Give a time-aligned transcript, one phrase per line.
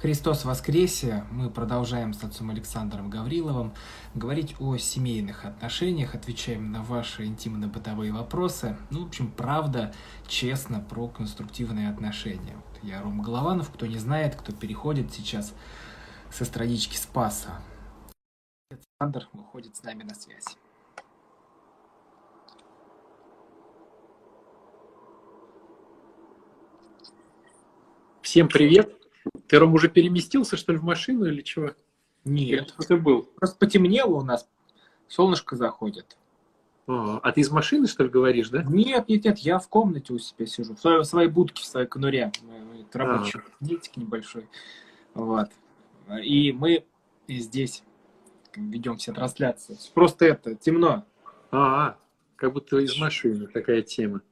[0.00, 1.24] Христос воскресе!
[1.32, 3.74] Мы продолжаем с отцом Александром Гавриловым
[4.14, 8.76] говорить о семейных отношениях, отвечаем на ваши интимно-бытовые вопросы.
[8.90, 9.92] Ну, в общем, правда,
[10.28, 12.56] честно про конструктивные отношения.
[12.80, 15.52] Я Рома Голованов, кто не знает, кто переходит сейчас
[16.30, 17.60] со странички Спаса.
[18.70, 20.56] Александр выходит с нами на связь.
[28.22, 28.97] Всем привет!
[29.46, 31.72] Ты, Ром, уже переместился, что ли, в машину или чего?
[32.24, 32.74] Нет.
[32.86, 33.22] Ты был?
[33.36, 34.48] Просто потемнело у нас.
[35.08, 36.16] Солнышко заходит.
[36.86, 38.62] А, а ты из машины, что ли, говоришь, да?
[38.62, 41.66] Нет, нет, нет, я в комнате у себя сижу, в своей, в своей будке, в
[41.66, 42.32] своей конуре.
[42.80, 43.42] Это рабочий а.
[43.42, 44.48] кабинетик небольшой.
[45.14, 45.50] Вот.
[46.22, 46.84] И мы
[47.28, 47.82] здесь
[48.54, 49.76] ведем все трансляции.
[49.94, 51.04] Просто это, темно.
[51.50, 51.94] А, -а
[52.36, 54.22] как будто из машины такая тема.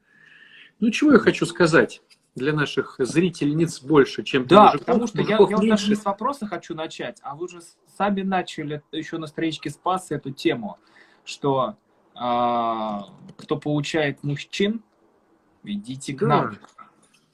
[0.81, 2.03] Ну, чего я хочу сказать?
[2.37, 6.75] Для наших зрительниц больше, чем Да, мужиков, потому что я, я даже с вопроса хочу
[6.75, 7.61] начать, а вы же
[7.97, 10.79] сами начали еще на страничке Спаса эту тему,
[11.25, 11.77] что
[12.15, 14.83] а, кто получает мужчин,
[15.65, 16.59] идите к да, нам.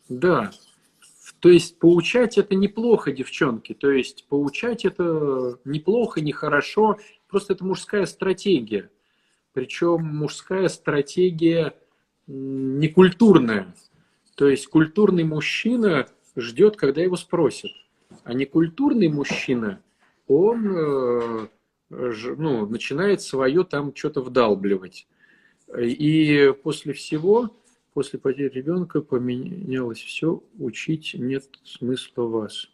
[0.08, 0.50] Да,
[1.40, 3.74] то есть поучать это неплохо, девчонки.
[3.74, 6.98] То есть поучать это неплохо, нехорошо.
[7.28, 8.90] Просто это мужская стратегия.
[9.52, 11.74] Причем мужская стратегия
[12.28, 13.74] некультурная.
[14.34, 17.70] То есть культурный мужчина ждет, когда его спросят.
[18.24, 19.82] А некультурный мужчина,
[20.26, 21.46] он э,
[21.90, 25.06] ну, начинает свое там что-то вдалбливать.
[25.76, 27.56] И после всего,
[27.94, 32.68] после потери ребенка поменялось все, учить нет смысла вас.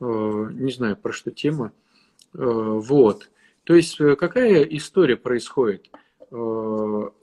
[0.00, 1.72] Э, не знаю, про что тема.
[2.34, 3.30] Э, вот.
[3.64, 5.88] То есть какая история происходит?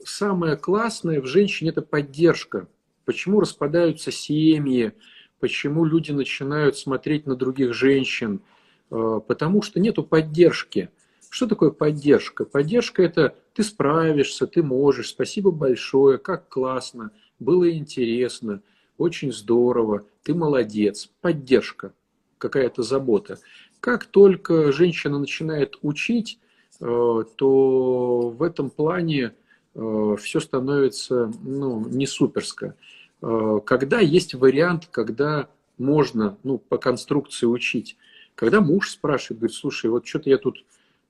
[0.04, 2.66] Самое классное в женщине– это поддержка–
[3.10, 4.92] Почему распадаются семьи?
[5.40, 8.40] Почему люди начинают смотреть на других женщин?
[8.92, 10.90] Э, потому что нету поддержки.
[11.28, 12.44] Что такое поддержка?
[12.44, 18.62] Поддержка– это ты справишься, ты можешь, спасибо большое, как классно, было интересно,
[18.96, 21.10] очень здорово, ты молодец.
[21.20, 21.92] Поддержка,
[22.38, 23.40] какая-то забота.
[23.80, 26.38] Как только женщина начинает учить,
[26.78, 29.34] э, то в этом плане
[29.74, 32.76] э, все становится ну, не суперско.
[33.22, 35.48] Э, когда есть вариант, когда
[35.80, 37.96] можно ну, по конструкции учить.
[38.34, 40.64] Когда муж спрашивает, говорит, слушай, вот что-то я тут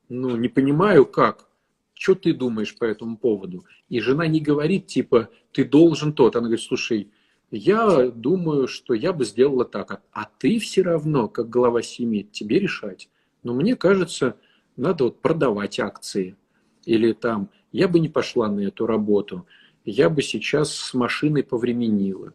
[0.08, 1.48] ну, не понимаю, как,
[1.94, 3.64] что ты думаешь по этому поводу?
[3.88, 6.36] И жена не говорит, типа, ты должен тот.
[6.36, 7.10] Она говорит, слушай,
[7.50, 12.60] я думаю, что я бы сделала так, а ты все равно, как глава семьи, тебе
[12.60, 13.08] решать.
[13.42, 14.36] Но мне кажется,
[14.76, 16.36] надо вот продавать акции.
[16.84, 19.46] Или там, я бы не пошла на эту работу
[19.84, 22.32] я бы сейчас с машиной повременила.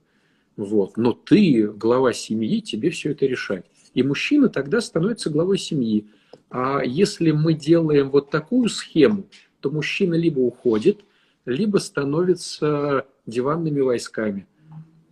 [0.57, 0.97] Вот.
[0.97, 3.65] Но ты, глава семьи, тебе все это решать.
[3.93, 6.07] И мужчина тогда становится главой семьи.
[6.49, 9.25] А если мы делаем вот такую схему,
[9.59, 11.03] то мужчина либо уходит,
[11.45, 14.47] либо становится диванными войсками.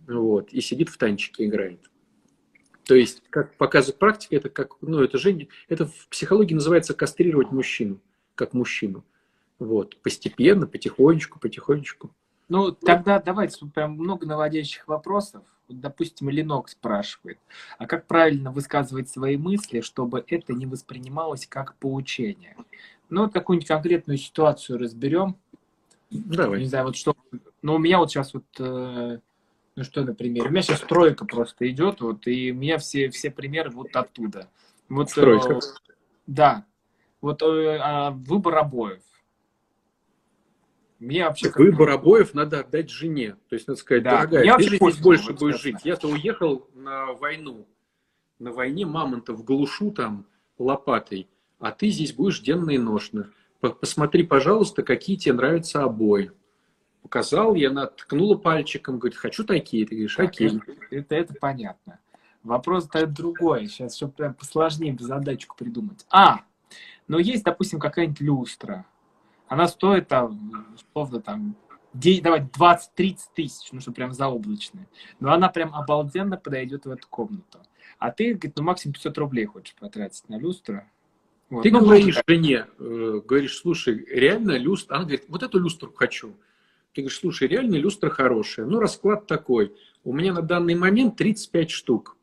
[0.06, 1.80] Вот, и сидит в танчике играет.
[2.84, 7.50] То есть, как показывает практика, это как, ну, это же, это в психологии называется кастрировать
[7.50, 8.00] мужчину,
[8.34, 9.04] как мужчину.
[9.58, 12.14] Вот, постепенно, потихонечку, потихонечку.
[12.48, 15.42] Ну, тогда давайте, прям много наводящих вопросов.
[15.68, 17.38] Вот, допустим, Ленок спрашивает,
[17.78, 22.56] а как правильно высказывать свои мысли, чтобы это не воспринималось как поучение?
[23.08, 25.36] Ну, вот какую-нибудь конкретную ситуацию разберем.
[26.10, 26.60] Давай.
[26.60, 27.16] Не знаю, вот что...
[27.62, 28.44] Ну, у меня вот сейчас вот...
[28.58, 29.18] Э,
[29.76, 33.30] ну, что, например, у меня сейчас тройка просто идет, вот, и у меня все, все
[33.30, 34.48] примеры вот оттуда.
[34.88, 35.54] Вот, Стройка?
[35.54, 35.60] Э,
[36.26, 36.64] да.
[37.20, 39.02] Вот э, а, выбор обоев.
[41.04, 42.00] Мне вообще Выбор как...
[42.00, 43.36] обоев надо отдать жене.
[43.48, 44.26] То есть надо сказать, да.
[44.26, 45.76] дорогая, ты же здесь больше будешь жить.
[45.84, 47.66] Я-то уехал на войну.
[48.38, 50.26] На войне мамонтов глушу там
[50.58, 51.28] лопатой,
[51.58, 53.30] а ты здесь будешь денно и ношно.
[53.60, 56.32] Посмотри, пожалуйста, какие тебе нравятся обои.
[57.02, 59.86] Показал, я наткнула пальчиком, говорит, хочу такие.
[59.86, 60.58] Ты говоришь, окей.
[60.90, 62.00] Это, это понятно.
[62.42, 63.66] Вопрос-то другой.
[63.66, 66.06] Сейчас все прям посложнее задачку придумать.
[66.10, 66.40] А,
[67.08, 68.86] но есть, допустим, какая-нибудь люстра
[69.48, 71.56] она стоит там, условно, там,
[71.92, 74.88] давай 20-30 тысяч, ну, что прям заоблачная.
[75.20, 77.60] Но она прям обалденно подойдет в эту комнату.
[77.98, 80.82] А ты, говорит, ну, максимум 500 рублей хочешь потратить на люстру.
[81.50, 81.62] Вот.
[81.62, 85.92] Ты ну, говоришь ну, жене, э, говоришь, слушай, реально люстра, она говорит, вот эту люстру
[85.92, 86.34] хочу.
[86.94, 88.66] Ты говоришь, слушай, реально люстра хорошая.
[88.66, 89.74] Ну, расклад такой.
[90.04, 92.16] У меня на данный момент 35 штук.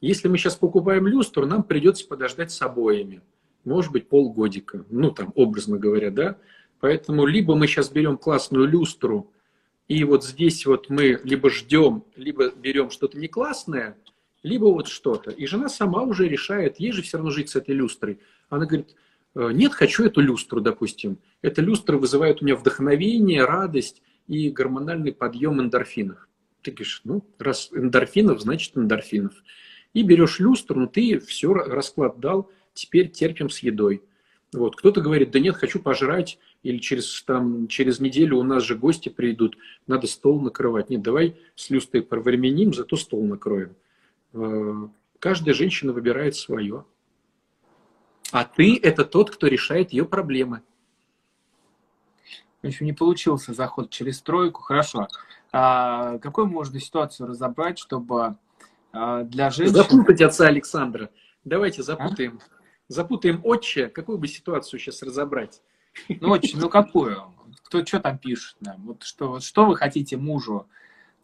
[0.00, 3.22] Если мы сейчас покупаем люстру, нам придется подождать с обоями
[3.64, 6.38] может быть, полгодика, ну, там, образно говоря, да.
[6.80, 9.30] Поэтому либо мы сейчас берем классную люстру,
[9.88, 13.96] и вот здесь вот мы либо ждем, либо берем что-то не классное,
[14.42, 15.30] либо вот что-то.
[15.30, 18.20] И жена сама уже решает, ей же все равно жить с этой люстрой.
[18.48, 18.94] Она говорит,
[19.34, 21.18] «Э, нет, хочу эту люстру, допустим.
[21.42, 26.28] Эта люстра вызывает у меня вдохновение, радость и гормональный подъем эндорфинов.
[26.62, 29.34] Ты говоришь, ну, раз эндорфинов, значит эндорфинов.
[29.92, 34.02] И берешь люстру, ну ты все, расклад дал, теперь терпим с едой.
[34.52, 34.76] Вот.
[34.76, 39.08] Кто-то говорит, да нет, хочу пожрать, или через, там, через неделю у нас же гости
[39.08, 39.56] придут,
[39.86, 40.90] надо стол накрывать.
[40.90, 43.74] Нет, давай с люстрой провременим, зато стол накроем.
[44.32, 44.88] Э,
[45.18, 46.84] каждая женщина выбирает свое.
[48.32, 50.62] А ты– это тот, кто решает ее проблемы.
[52.62, 54.62] В общем, не получился заход через тройку.
[54.62, 55.08] Хорошо.
[55.52, 58.36] А какую можно ситуацию разобрать, чтобы
[58.92, 59.74] а, для женщин...
[59.74, 61.10] Запутать отца Александра.
[61.44, 62.40] Давайте запутаем.
[62.40, 62.59] А?
[62.90, 63.86] Запутаем отче.
[63.86, 65.62] Какую бы ситуацию сейчас разобрать?
[66.08, 67.22] Ну, отче, ну какую?
[67.62, 68.82] Кто что там пишет нам?
[68.84, 70.66] Вот что, вот что вы хотите мужу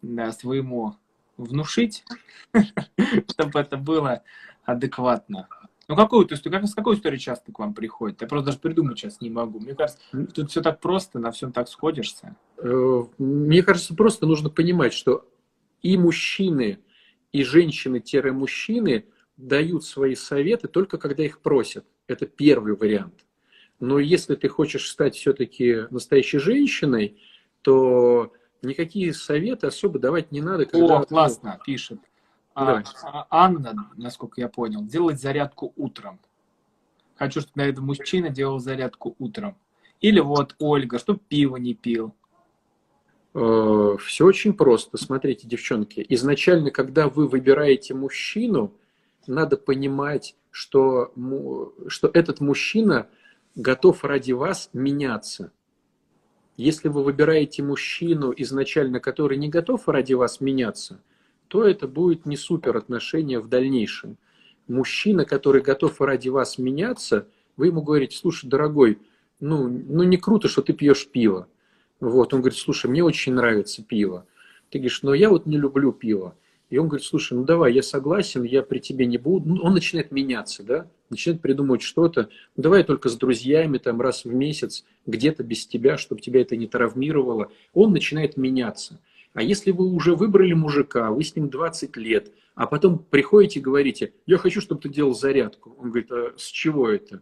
[0.01, 0.95] да, своему
[1.35, 2.05] внушить,
[3.29, 4.23] чтобы это было
[4.63, 5.49] адекватно?
[5.89, 8.21] Ну, какую, то есть, как, с какой истории часто к вам приходит?
[8.21, 9.59] Я просто даже придумать сейчас не могу.
[9.59, 9.99] Мне кажется,
[10.33, 12.37] тут все так просто, на всем так сходишься.
[12.59, 15.27] Э, мне кажется, просто нужно понимать, что
[15.81, 16.79] и мужчины,
[17.33, 19.03] и женщины-мужчины
[19.37, 21.85] дают свои советы только когда их просят.
[22.07, 23.25] Это первый вариант.
[23.79, 27.21] Но если ты хочешь стать все-таки настоящей женщиной,
[27.61, 30.65] то никакие советы особо давать не надо.
[30.65, 30.99] Когда...
[30.99, 31.99] О, классно, пишет.
[32.55, 36.19] А, а, Анна, насколько я понял, делать зарядку утром.
[37.15, 39.55] Хочу, чтобы, наверное, мужчина делал зарядку утром.
[40.01, 42.15] Или вот Ольга, чтобы пиво не пил.
[43.35, 44.97] Э, Все очень просто.
[44.97, 48.73] Смотрите, девчонки, изначально, когда вы выбираете мужчину,
[49.27, 51.13] надо понимать, что,
[51.87, 53.07] что этот мужчина
[53.55, 55.51] готов ради вас меняться.
[56.57, 60.99] Если вы выбираете мужчину изначально, который не готов ради вас меняться,
[61.47, 64.17] то это будет не супер отношения в дальнейшем.
[64.67, 68.99] Мужчина, который готов ради вас меняться, вы ему говорите, слушай, дорогой,
[69.39, 71.47] ну, ну не круто, что ты пьешь пиво.
[71.99, 74.25] Вот, он говорит, слушай, мне очень нравится пиво.
[74.69, 76.35] Ты говоришь, но я вот не люблю пиво.
[76.69, 79.49] И он говорит, слушай, ну давай, я согласен, я при тебе не буду.
[79.49, 82.29] Ну, он начинает меняться, да, начинает придумывать что-то.
[82.55, 86.57] Ну, давай только с друзьями, там, раз в месяц, где-то без тебя, чтобы тебя это
[86.57, 87.51] не травмировало.
[87.73, 88.99] Он начинает меняться.
[89.33, 93.61] А если вы уже выбрали мужика, вы с ним 20 лет, а потом приходите и
[93.61, 95.75] говорите, я хочу, чтобы ты делал зарядку.
[95.79, 97.21] Он говорит, а с чего это?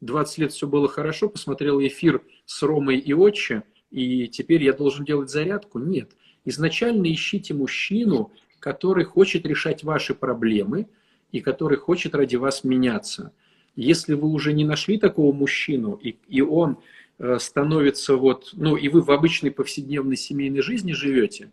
[0.00, 5.04] 20 лет все было хорошо, посмотрел эфир с Ромой и Отче, и теперь я должен
[5.04, 5.78] делать зарядку?
[5.78, 6.12] Нет.
[6.44, 10.86] Изначально ищите мужчину, который хочет решать ваши проблемы
[11.32, 13.32] и который хочет ради вас меняться.
[13.74, 16.78] Если вы уже не нашли такого мужчину, и, и он
[17.18, 21.50] Э, становится вот, ну и вы в обычной повседневной семейной жизни живете,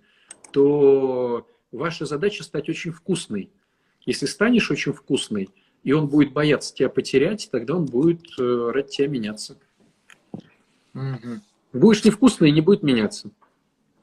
[0.51, 3.49] то ваша задача стать очень вкусной.
[4.05, 5.49] Если станешь очень вкусной,
[5.83, 9.57] и он будет бояться тебя потерять, тогда он будет э, ради тебя меняться.
[10.93, 11.41] Угу.
[11.71, 13.31] Будешь невкусный, не будет меняться.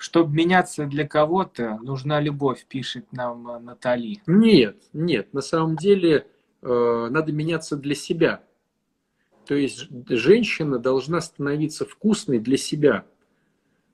[0.01, 4.23] Чтобы меняться для кого-то, нужна любовь, пишет нам э, Натали.
[4.27, 6.27] Нет, нет, на самом деле
[6.63, 8.43] э, надо меняться для себя.
[9.45, 13.05] То есть женщина должна становиться вкусной для себя.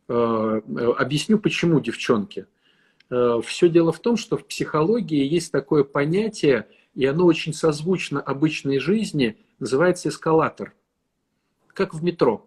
[0.07, 2.47] Э, э, объясню почему, девчонки.
[3.11, 8.21] Э, Все дело в том, что в психологии есть такое понятие, и оно очень созвучно
[8.21, 10.73] обычной жизни, называется эскалатор.
[11.67, 12.46] Как в метро.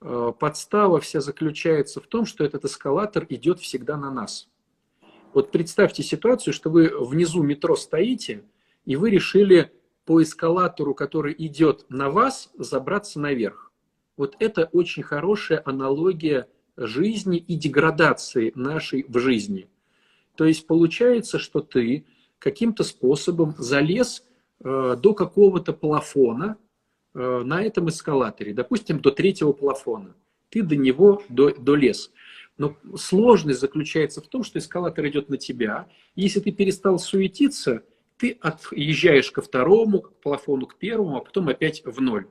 [0.00, 4.48] Подстава вся заключается в том, что этот эскалатор идет всегда на нас.
[5.34, 8.44] Вот представьте ситуацию, что вы внизу метро стоите,
[8.84, 9.72] и вы решили
[10.04, 13.72] по эскалатору, который идет на вас, забраться наверх.
[14.16, 19.68] Вот это очень хорошая аналогия жизни и деградации нашей в жизни.
[20.36, 22.06] То есть получается, что ты
[22.38, 24.24] каким-то способом залез
[24.60, 26.67] э, до какого-то плафона э,
[27.18, 30.14] на этом эскалаторе, допустим, до третьего плафона.
[30.50, 32.10] Ты до него до, долез.
[32.56, 35.86] Но сложность заключается в том, что эскалатор идет на тебя.
[36.16, 37.82] Если ты перестал суетиться,
[38.18, 42.26] ты отъезжаешь ко второму к плафону, к первому, а потом опять в ноль.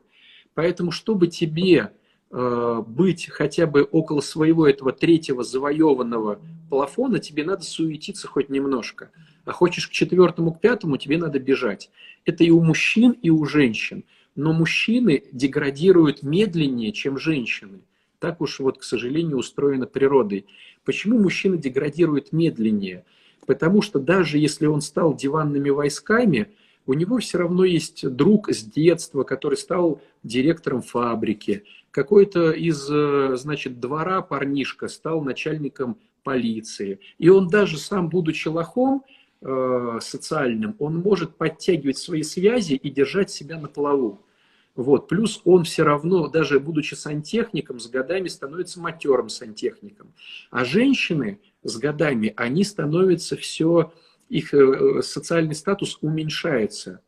[0.54, 1.94] Поэтому, чтобы тебе
[2.30, 9.12] э, быть хотя бы около своего этого третьего завоеванного плафона, тебе надо суетиться хоть немножко.
[9.46, 11.90] А хочешь к четвертому, к пятому, тебе надо бежать.
[12.26, 14.04] Это и у мужчин, и у женщин.
[14.38, 17.80] Но мужчины деградируют медленнее, чем женщины.
[18.20, 20.46] Так уж вот, к сожалению, устроена природой.
[20.86, 23.04] Почему мужчина деградирует медленнее?
[23.48, 26.50] Потому что даже если он стал диванными войсками,
[26.86, 31.64] у него все равно есть друг с детства, который стал директором фабрики.
[31.90, 37.00] Какой-то из, э, значит, двора парнишка стал начальником полиции.
[37.18, 39.04] И он даже сам, будучи лохом,
[39.42, 44.22] э, социальным, он может подтягивать свои связи и держать себя на плаву.
[44.78, 45.08] Вот.
[45.08, 50.14] Плюс он все равно, даже будучи сантехником, с годами становится матерым сантехником.
[50.52, 53.92] А женщины с годами, они становятся все,
[54.30, 57.02] их э, социальный статус уменьшается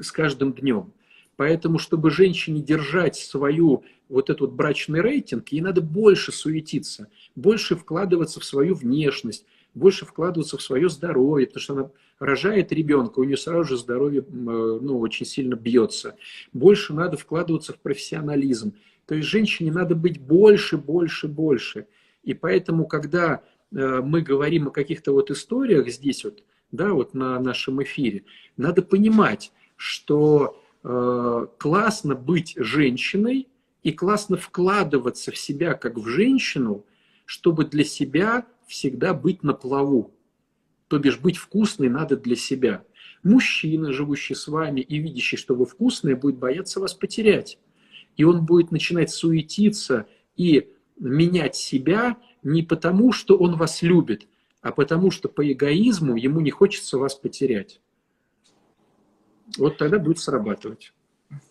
[0.00, 0.92] с каждым днем.
[1.34, 8.38] Поэтому, чтобы женщине держать свою вот этот брачный рейтинг, ей надо больше суетиться, больше вкладываться
[8.38, 9.44] в свою внешность,
[9.78, 14.24] больше вкладываться в свое здоровье, потому что она рожает ребенка, у нее сразу же здоровье
[14.28, 16.16] ну, очень сильно бьется.
[16.52, 18.74] Больше надо вкладываться в профессионализм.
[19.06, 21.86] То есть женщине надо быть больше, больше, больше.
[22.22, 23.42] И поэтому, когда
[23.72, 26.42] э, мы говорим о каких-то вот историях здесь вот,
[26.72, 28.24] да, вот на нашем эфире,
[28.56, 33.48] надо понимать, что э, классно быть женщиной
[33.82, 36.84] и классно вкладываться в себя как в женщину,
[37.24, 40.14] чтобы для себя всегда быть на плаву.
[40.86, 42.84] То бишь быть вкусной надо для себя.
[43.24, 47.58] Мужчина, живущий с вами и видящий, что вы вкусные, будет бояться вас потерять.
[48.16, 50.06] И он будет начинать суетиться
[50.36, 54.28] и менять себя не потому, что он вас любит,
[54.60, 57.80] а потому что по эгоизму ему не хочется вас потерять.
[59.56, 60.92] Вот тогда будет срабатывать.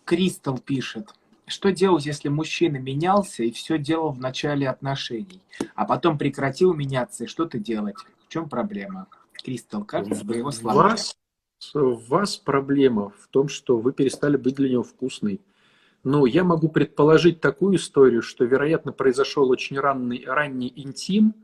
[0.04, 1.08] Кристал пишет.
[1.48, 5.40] Что делать, если мужчина менялся и все делал в начале отношений,
[5.74, 7.96] а потом прекратил меняться, и что-то делать?
[8.26, 9.06] В чем проблема?
[9.32, 10.92] Кристал, как в его словах?
[10.92, 11.16] Вас,
[11.72, 15.40] в вас проблема в том, что вы перестали быть для него вкусной.
[16.04, 21.34] Но я могу предположить такую историю, что, вероятно, произошел очень ранний, ранний интим,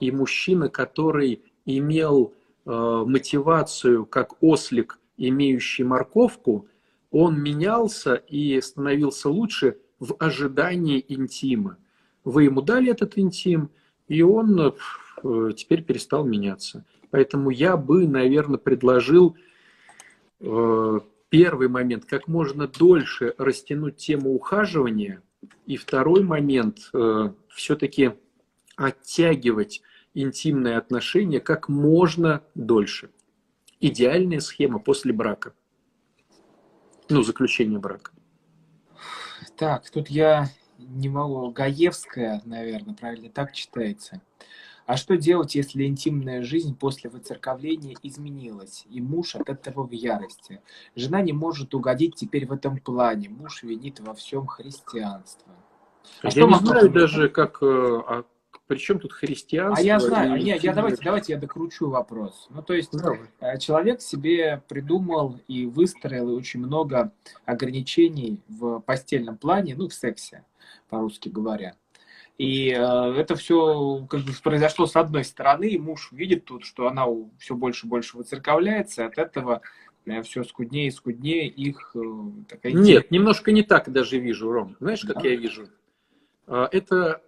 [0.00, 2.70] и мужчина, который имел э,
[3.06, 6.68] мотивацию как ослик, имеющий морковку,
[7.18, 11.78] он менялся и становился лучше в ожидании интима.
[12.24, 13.70] Вы ему дали этот интим,
[14.06, 16.84] и он э, теперь перестал меняться.
[17.10, 19.34] Поэтому я бы, наверное, предложил
[20.40, 25.22] э, первый момент, как можно дольше растянуть тему ухаживания,
[25.64, 28.12] и второй момент, э, все-таки
[28.76, 29.80] оттягивать
[30.12, 33.08] интимные отношения как можно дольше.
[33.80, 35.54] Идеальная схема после брака–
[37.08, 38.12] ну, заключение брака.
[39.56, 40.48] Так, тут я
[40.78, 41.50] не могу.
[41.50, 44.20] Гаевская, наверное, правильно так читается.
[44.86, 50.62] А что делать, если интимная жизнь после выцерковления изменилась, и муж от этого в ярости?
[50.94, 53.28] Жена не может угодить теперь в этом плане.
[53.28, 55.52] Муж винит во всем христианство.
[56.22, 58.24] А я что не знаю даже, как, э, а
[58.66, 59.82] причем тут христианство?
[59.82, 62.48] А я знаю, нет, я давайте, давайте я докручу вопрос.
[62.50, 63.20] Ну, то есть Давай.
[63.40, 67.12] Э, человек себе придумал и выстроил очень много
[67.44, 70.44] ограничений в постельном плане, ну, в сексе,
[70.88, 71.76] по-русски говоря.
[72.38, 76.86] И э, это все как бы произошло с одной стороны, и муж видит тут, что
[76.86, 77.06] она
[77.38, 79.62] все больше и больше выцерковляется, от этого
[80.04, 82.00] э, все скуднее и скуднее их э,
[82.48, 82.72] такая...
[82.72, 84.76] Нет, немножко не так даже вижу, Ром.
[84.80, 85.28] Знаешь, как да.
[85.28, 85.68] я вижу?
[86.46, 87.22] А, это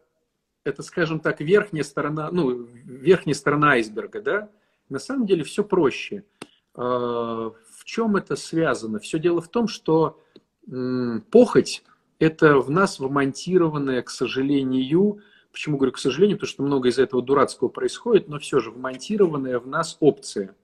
[0.65, 4.51] это, скажем так, верхняя сторона, ну, верхняя сторона айсберга, да?
[4.89, 6.25] На самом деле все проще.
[6.75, 8.99] А, в чем это связано?
[8.99, 10.23] Все дело в том, что
[11.31, 11.83] похоть–
[12.19, 17.23] это в нас вмонтированная, к сожалению, почему говорю к сожалению, потому что много из этого
[17.23, 20.55] дурацкого происходит, но все же вмонтированная в нас опция.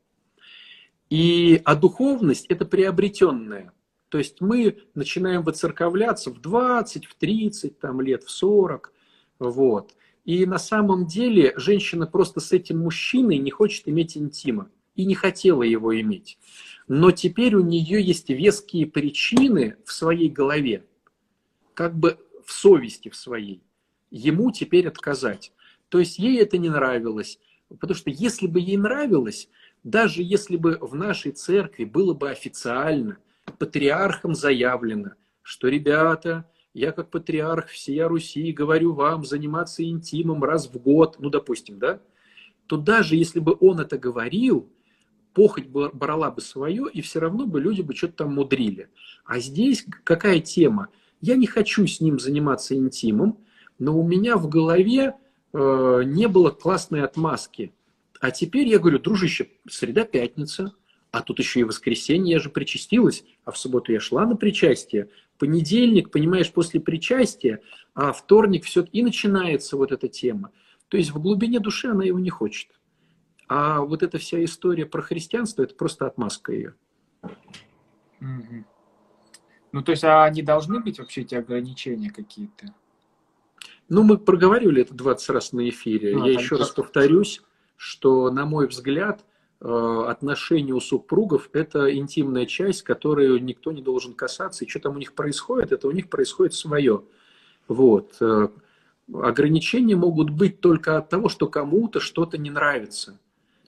[1.10, 3.72] И, а духовность– это приобретенная.
[4.08, 8.92] То есть мы начинаем выцерковляться в 20, в 30 там, лет, в 40,
[9.50, 9.94] вот.
[10.24, 15.14] И на самом деле женщина просто с этим мужчиной не хочет иметь интима и не
[15.14, 16.38] хотела его иметь.
[16.88, 20.84] Но теперь у нее есть веские причины в своей голове,
[21.74, 23.62] как бы в совести в своей,
[24.10, 25.52] ему теперь отказать.
[25.88, 27.38] То есть ей это не нравилось.
[27.68, 29.48] Потому что если бы ей нравилось,
[29.82, 33.18] даже если бы в нашей церкви было бы официально,
[33.58, 40.76] патриархом заявлено, что, ребята, я как патриарх всея Руси говорю вам заниматься интимом раз в
[40.78, 42.00] год, ну, допустим, да,
[42.66, 44.68] то даже если бы он это говорил,
[45.34, 48.88] похоть брала бы свое, и все равно бы люди бы что-то там мудрили.
[49.24, 50.88] А здесь какая тема?
[51.20, 53.38] Я не хочу с ним заниматься интимом,
[53.78, 55.14] но у меня в голове
[55.52, 57.72] э, не было классной отмазки.
[58.20, 60.72] А теперь я говорю, дружище, среда-пятница,
[61.10, 65.08] а тут еще и воскресенье, я же причастилась, а в субботу я шла на причастие
[65.38, 67.60] понедельник, понимаешь, после причастия,
[67.94, 70.50] а вторник все и начинается вот эта тема.
[70.88, 72.70] То есть в глубине души она его не хочет.
[73.48, 76.74] А вот эта вся история про христианство, это просто отмазка ее.
[79.72, 82.72] Ну, то есть, а они должны быть вообще эти ограничения какие-то?
[83.88, 86.16] Ну, мы проговаривали это 20 раз на эфире.
[86.16, 87.42] А, Я еще раз повторюсь,
[87.76, 89.24] что, на мой взгляд,
[89.60, 94.64] отношения у супругов– это интимная часть, которую никто не должен касаться.
[94.64, 97.04] И что там у них происходит, это у них происходит свое.
[97.68, 98.16] Вот.
[98.20, 98.48] Э,
[99.12, 103.18] ограничения могут быть только от того, что кому-то что-то не нравится.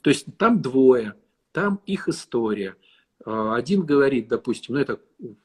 [0.02, 1.14] То есть там двое,
[1.52, 2.76] там их история.
[3.24, 5.00] Э, один говорит, допустим, ну это,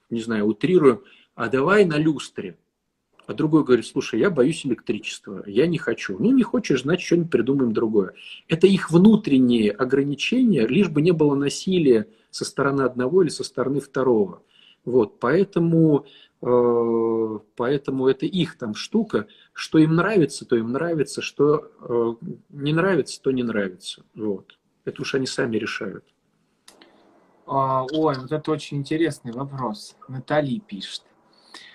[0.10, 1.04] не знаю, утрирую,
[1.36, 2.58] а давай на люстре.
[3.32, 6.18] А другой говорит, слушай, я боюсь электричества, я не хочу.
[6.20, 8.14] Ну, не хочешь, значит, что-нибудь придумаем другое.
[8.50, 13.80] Это их внутренние ограничения, лишь бы не было насилия со стороны одного или со стороны
[13.80, 14.44] второго.
[14.84, 16.08] Вот, поэтому,
[16.42, 19.28] э, поэтому это их там штука.
[19.54, 24.04] Что им нравится, то им нравится, что э, не нравится, то не нравится.
[24.14, 24.60] Вот.
[24.84, 26.04] Это уж они сами решают.
[27.48, 29.96] А, ой, вот это очень интересный вопрос.
[30.10, 31.04] Натали пишет.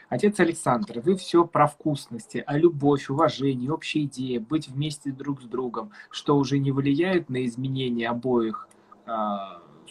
[0.08, 5.46] Отец Александр, вы все про вкусности, а любовь, уважение, общая идея, быть вместе друг с
[5.46, 8.68] другом, что уже не влияет на изменение обоих
[9.04, 9.10] э,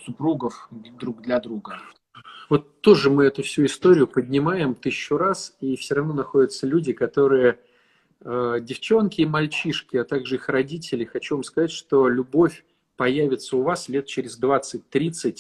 [0.06, 1.80] супругов друг для друга?
[2.50, 7.60] Вот тоже мы эту всю историю поднимаем тысячу раз, и все равно находятся люди, которые
[8.22, 11.04] э, девчонки и мальчишки, а также их родители.
[11.04, 12.64] Хочу вам сказать, что любовь
[12.96, 15.40] появится у вас лет через 20-30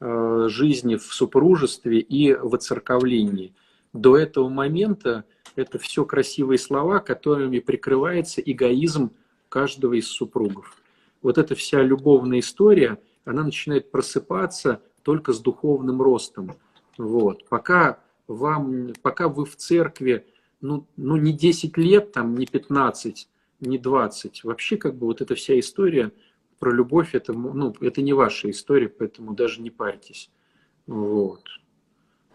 [0.00, 3.54] э, жизни в супружестве и в оцерковлении–
[3.94, 5.24] до этого момента
[5.56, 9.12] это все красивые слова, которыми прикрывается эгоизм
[9.48, 10.76] каждого из супругов.
[11.22, 16.56] Вот эта вся любовная история, она начинает просыпаться только с духовным ростом.
[16.98, 17.48] Вот.
[17.48, 20.26] Пока, вам, пока вы в церкви,
[20.60, 23.28] ну, ну не 10 лет, там, не 15,
[23.60, 26.12] не 20, вообще как бы вот эта вся история
[26.58, 30.30] про любовь, это, ну, это не ваша история, поэтому даже не парьтесь.
[30.86, 31.44] Вот.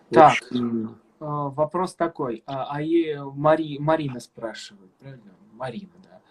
[0.09, 2.43] Так, общем, вопрос такой.
[2.45, 5.31] А, а е, Мари, Марина спрашивает, правильно?
[5.53, 6.21] Марина, да.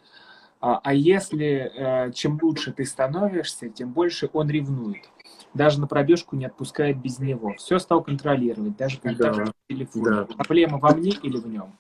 [0.61, 5.09] А, а если э, чем лучше ты становишься, тем больше он ревнует.
[5.55, 7.55] Даже на пробежку не отпускает без него.
[7.59, 10.03] Все стал контролировать, даже когда да, телефон.
[10.03, 10.25] Да.
[10.25, 11.77] Проблема во мне или в нем?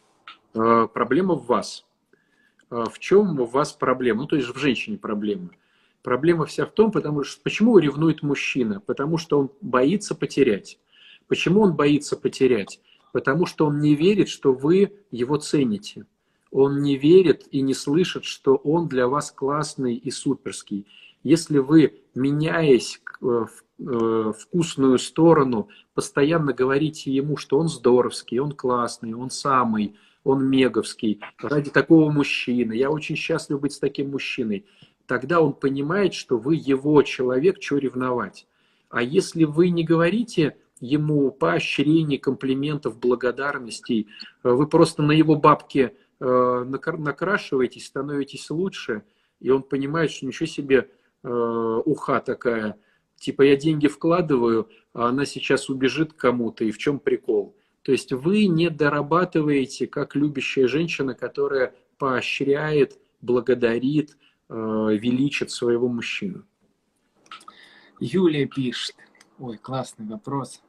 [0.88, 1.84] Проблема в вас.
[2.70, 4.22] В чем у вас проблема?
[4.22, 5.50] Ну, то есть в женщине проблема.
[6.02, 8.80] Проблема вся в том, потому что почему ревнует мужчина?
[8.80, 10.78] Потому что он боится потерять.
[11.26, 12.80] Почему он боится потерять?
[13.18, 16.06] Потому что он не верит, что вы его цените.
[16.52, 20.86] Он не верит и не слышит, что он для вас классный и суперский.
[21.24, 23.50] Если вы, меняясь э, в
[23.80, 31.20] э, вкусную сторону, постоянно говорите ему, что он здоровский, он классный, он самый, он меговский,
[31.42, 34.64] ради такого мужчины, я очень счастлив быть с таким мужчиной,
[35.06, 38.46] тогда он понимает, что вы его человек, что ревновать.
[38.90, 44.08] А если вы не говорите, ему поощрений, комплиментов, благодарностей.
[44.42, 49.02] Э, вы просто на его бабки э, накрашиваетесь, становитесь лучше,
[49.40, 50.90] и он понимает, что ничего себе
[51.22, 52.76] э, уха такая.
[53.16, 57.56] Типа я деньги вкладываю, а она сейчас убежит кому-то, и в чем прикол?
[57.82, 64.16] То есть вы не дорабатываете как любящая женщина, которая поощряет, благодарит,
[64.48, 66.44] величит своего мужчину.
[67.98, 68.94] Юлия пишет.
[69.40, 70.60] Ой, классный вопрос.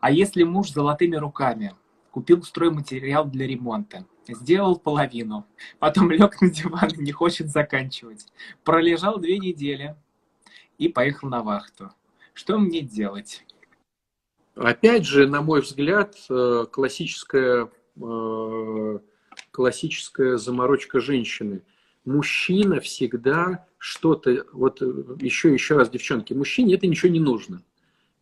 [0.00, 1.74] А если муж золотыми руками
[2.10, 5.46] купил стройматериал для ремонта, сделал половину,
[5.78, 8.26] потом лег на диван и не хочет заканчивать,
[8.64, 9.96] пролежал две недели
[10.78, 11.90] и поехал на вахту.
[12.32, 13.44] Что мне делать?
[14.54, 17.70] Опять же, на мой взгляд, э, классическая,
[18.00, 18.98] э,
[19.50, 21.62] классическая заморочка женщины.
[22.06, 24.86] Мужчина всегда что-то, вот э,
[25.20, 27.62] еще, еще раз, девчонки, мужчине это ничего не нужно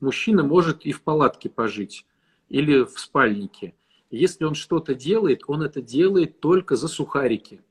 [0.02, 2.04] мужчина может и в палатке пожить,
[2.48, 3.74] или в спальнике.
[4.10, 7.62] Если он что-то делает, он это делает только за сухарики.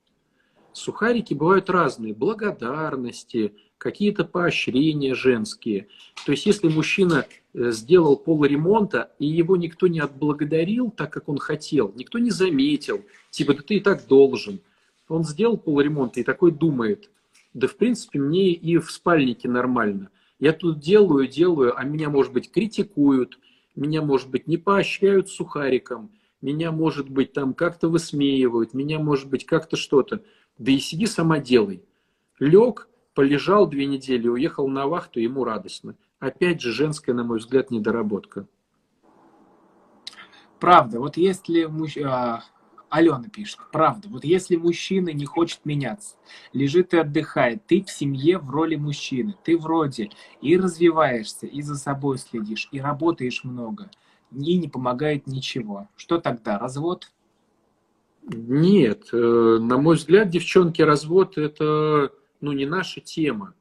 [0.74, 5.88] Сухарики бывают разные, благодарности, какие-то поощрения женские.
[6.26, 11.28] То есть, если мужчина э, сделал пол ремонта, и его никто не отблагодарил так, как
[11.30, 14.62] он хотел, никто не заметил, типа, да ты и так должен.
[15.10, 17.10] Он сделал пол ремонта и такой думает,
[17.54, 20.10] да в принципе мне и в спальнике нормально–
[20.42, 23.40] я тут делаю, делаю, а меня, может быть, критикуют,
[23.76, 29.46] меня, может быть, не поощряют сухариком, меня, может быть, там как-то высмеивают, меня, может быть,
[29.46, 30.24] как-то что-то.
[30.58, 31.84] Да и сиди сама делай.
[32.40, 35.96] Лег, полежал две недели, уехал на вахту, ему радостно.
[36.18, 38.48] Опять же, женская, на мой взгляд, недоработка.
[40.60, 41.98] Правда, вот если муж...
[42.92, 46.18] Алена пишет, правда, вот если мужчина не хочет меняться,
[46.52, 50.10] лежит и отдыхает, ты в семье в роли мужчины, ты вроде
[50.42, 53.90] и развиваешься, и за собой следишь, и работаешь много,
[54.32, 55.88] и не помогает ничего.
[55.96, 57.10] Что тогда, развод?
[58.24, 63.54] Нет, э, на мой взгляд, девчонки, развод это ну, не наша тема.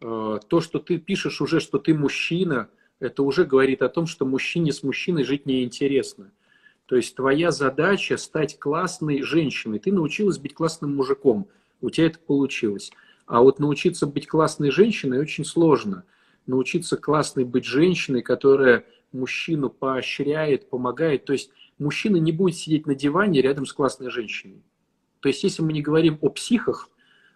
[0.00, 2.68] э, то, что ты пишешь уже, что ты мужчина,
[3.00, 6.30] это уже говорит о том, что мужчине с мужчиной жить неинтересно.
[6.88, 9.78] То есть твоя задача стать классной женщиной.
[9.78, 11.46] Ты научилась быть классным мужиком,
[11.82, 12.90] у тебя это получилось.
[13.26, 16.04] А вот научиться быть классной женщиной очень сложно.
[16.46, 21.26] Научиться классной быть женщиной, которая мужчину поощряет, помогает.
[21.26, 24.62] То есть мужчина не будет сидеть на диване рядом с классной женщиной.
[25.20, 26.88] То есть если мы не говорим о психах,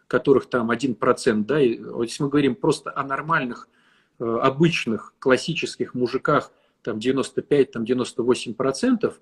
[0.06, 3.68] которых там 1%, да, если мы говорим просто о нормальных,
[4.18, 9.14] э, обычных, классических мужиках, там 95, там 98%,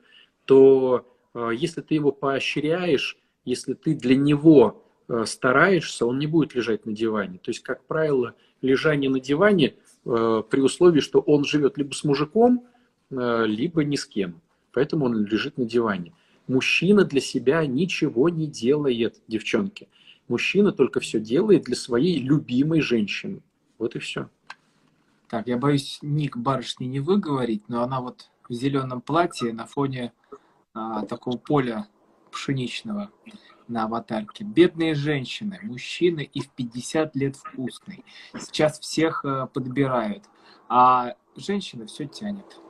[0.44, 6.54] то э, если ты его поощряешь, если ты для него э, стараешься, он не будет
[6.54, 7.38] лежать на диване.
[7.38, 12.66] То есть, как правило, лежание на диване при условии, что он живет либо с мужиком,
[13.10, 14.40] либо ни с кем.
[14.72, 16.14] Поэтому он лежит на диване.
[16.46, 19.88] Мужчина для себя ничего не делает, девчонки.
[20.26, 23.42] Мужчина только все делает для своей любимой женщины.
[23.78, 24.28] Вот и все.
[25.28, 30.12] Так, я боюсь ник барышни не выговорить, но она вот в зеленом платье на фоне
[30.74, 31.86] а, такого поля
[32.32, 33.10] пшеничного
[33.68, 34.44] на аватарке.
[34.44, 38.04] Бедные женщины, мужчины и в 50 лет вкусный.
[38.36, 40.24] Сейчас всех а, подбирают,
[40.68, 42.60] а женщина все тянет.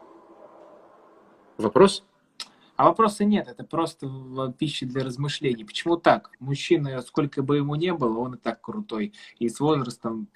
[1.56, 2.04] Вопрос?
[2.76, 5.64] А вопроса нет, это просто пища для размышлений.
[5.64, 6.30] Почему так?
[6.40, 9.12] Мужчина, сколько бы ему не было, он и так крутой.
[9.38, 10.28] И с возрастом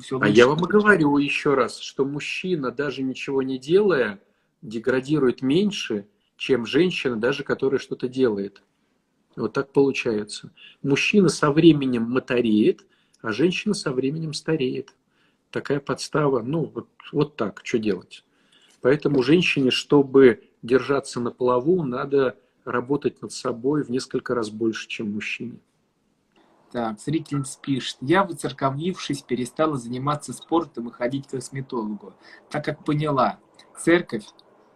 [0.00, 0.28] все лучше.
[0.28, 4.20] А я вам и говорю еще раз, что мужчина, даже ничего не делая,
[4.64, 8.62] деградирует меньше, чем женщина, даже которая что-то делает.
[9.36, 10.50] Вот так получается.
[10.82, 12.84] Мужчина со временем мотореет,
[13.20, 14.94] а женщина со временем стареет.
[15.50, 18.24] Такая подстава, ну, вот, вот так, что делать.
[18.80, 25.12] Поэтому женщине, чтобы держаться на плаву, надо работать над собой в несколько раз больше, чем
[25.12, 25.58] мужчине.
[26.72, 27.98] Так, зрительница пишет.
[28.00, 32.14] Я, выцерковлившись, перестала заниматься спортом и ходить к косметологу,
[32.50, 33.38] так как поняла,
[33.78, 34.24] церковь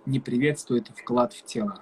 [0.09, 1.81] не приветствует вклад в тело.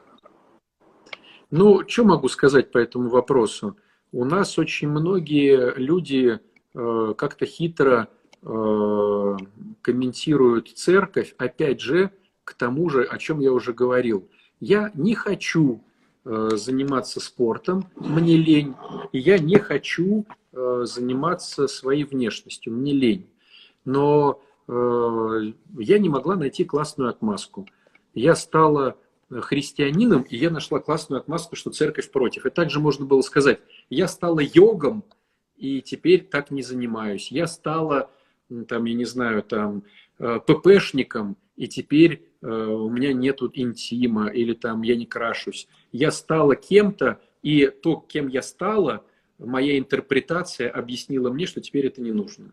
[1.51, 3.77] Ну, что могу сказать по этому вопросу?
[4.13, 6.41] У нас очень многие люди
[6.75, 8.09] э, как-то хитро
[8.43, 9.37] э,
[9.81, 12.11] комментируют церковь, опять же,
[12.43, 14.29] к тому же, о чем я уже говорил.
[14.59, 15.85] Я не хочу
[16.25, 18.75] э, заниматься спортом, мне лень,
[19.13, 23.31] и я не хочу э, заниматься своей внешностью, мне лень.
[23.85, 27.69] Но э, я не могла найти классную отмазку.
[28.17, 28.97] Я стала
[29.31, 32.47] христианином, и я нашла классную отмазку, что церковь против.
[32.47, 35.05] И также можно было сказать, я стала йогом,
[35.57, 37.31] и теперь так не занимаюсь.
[37.31, 38.11] Я стала,
[38.69, 39.85] там, я не знаю, там,
[40.17, 45.69] ППшником, и теперь э, у меня нету интима, или там я не крашусь.
[45.93, 49.05] Я стала кем-то, и то, кем я стала,
[49.39, 52.53] моя интерпретация объяснила мне, что теперь это не нужно.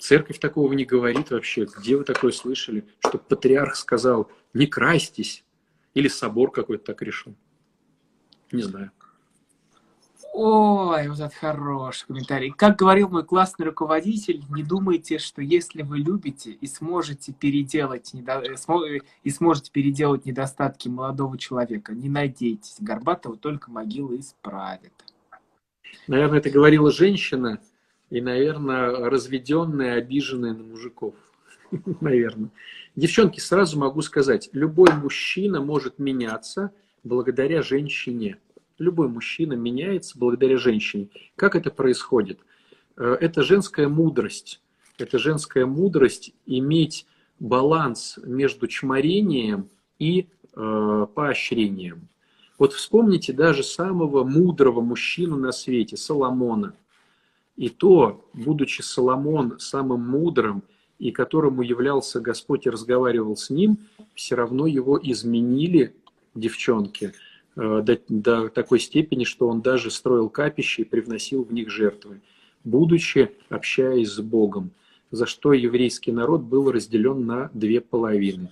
[0.00, 1.66] Церковь такого не говорит вообще.
[1.66, 2.88] Где вы такое слышали?
[3.00, 5.44] Что патриарх сказал, не крастись.
[5.92, 7.34] Или собор какой-то так решил.
[8.50, 8.90] Не знаю.
[10.32, 12.50] Ой, вот это хороший комментарий.
[12.50, 18.40] Как говорил мой классный руководитель, не думайте, что если вы любите и сможете переделать, недо...
[18.40, 24.92] Э, и сможете переделать недостатки молодого человека, не надейтесь, Горбатова только могила исправит.
[26.06, 27.60] Наверное, это говорила женщина,
[28.10, 31.14] и, наверное, разведенная, обиженная на мужиков.
[32.00, 32.50] Наверное.
[32.96, 38.38] Девчонки, сразу могу сказать, любой мужчина может меняться благодаря женщине
[38.80, 41.08] любой мужчина меняется благодаря женщине.
[41.36, 42.40] Как это происходит?
[42.96, 44.60] Э, это женская мудрость.
[44.98, 47.06] Это женская мудрость иметь
[47.38, 49.68] баланс между чморением
[49.98, 52.08] и э, поощрением.
[52.58, 56.74] Вот вспомните даже самого мудрого мужчину на свете, Соломона.
[57.56, 60.62] И то, будучи Соломон самым мудрым,
[60.98, 63.78] и которому являлся Господь и разговаривал с ним,
[64.14, 65.94] все равно его изменили
[66.34, 67.12] девчонки–
[67.56, 72.20] Э, до, до такой степени, что он даже строил капища и привносил в них жертвы,
[72.64, 74.70] будучи общаясь с Богом,
[75.10, 78.50] за что еврейский народ был разделен на две половины.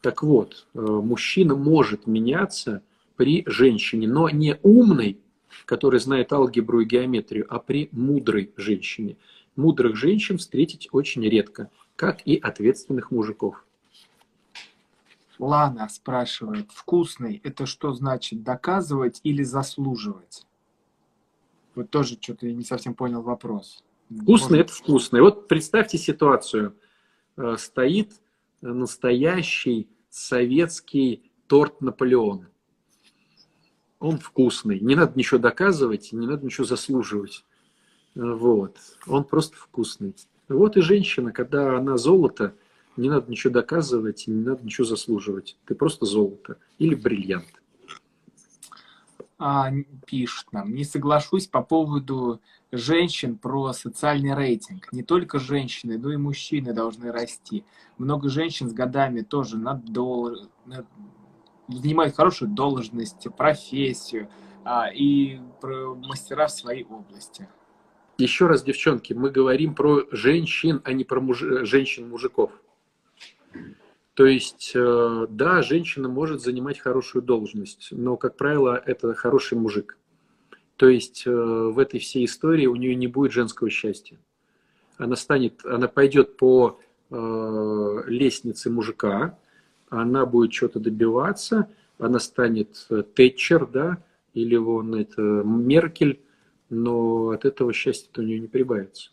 [0.00, 2.82] Так вот, э, мужчина может меняться
[3.16, 5.18] при женщине, но не умной,
[5.64, 9.16] которая знает алгебру и геометрию, а при мудрой женщине.
[9.56, 13.64] Мудрых женщин встретить очень редко, как и ответственных мужиков.
[15.38, 20.44] Лана спрашивает, вкусный, это что значит, доказывать или заслуживать?
[21.74, 23.84] Вот тоже что-то я не совсем понял вопрос.
[24.10, 24.66] Вкусный Может...
[24.66, 25.20] это вкусный.
[25.20, 26.74] Вот представьте ситуацию.
[27.36, 28.12] Э, стоит
[28.60, 32.48] настоящий советский торт Наполеон.
[34.00, 34.80] Он вкусный.
[34.80, 37.44] Не надо ничего доказывать, не надо ничего заслуживать.
[38.14, 38.76] Вот.
[39.06, 40.14] Он просто вкусный.
[40.48, 42.54] Вот и женщина, когда она золото,
[42.96, 45.56] не надо ничего доказывать, не надо ничего заслуживать.
[45.66, 47.46] Ты просто золото или бриллиант.
[49.40, 49.70] А,
[50.04, 52.40] пишет нам, не соглашусь по поводу
[52.72, 54.92] женщин про социальный рейтинг.
[54.92, 57.64] Не только женщины, но и мужчины должны расти.
[57.98, 60.48] Много женщин с годами тоже на доллар,
[61.68, 64.28] занимают хорошую должность, профессию
[64.64, 67.48] а, и мастера в своей области.
[68.18, 71.38] Еще раз, девчонки, мы говорим про женщин, а не про муж...
[71.40, 72.50] женщин-мужиков.
[74.14, 79.96] То есть, э, да, женщина может занимать хорошую должность, но, как правило, это хороший мужик.
[80.74, 84.18] То есть, э, в этой всей истории у нее не будет женского счастья.
[84.96, 89.38] Она станет, она пойдет по э, лестнице мужика,
[89.90, 93.98] она будет что-то добиваться, она станет Тэтчер, да,
[94.34, 96.20] или вон это Меркель,
[96.70, 99.10] но от этого счастья у нее не прибавится.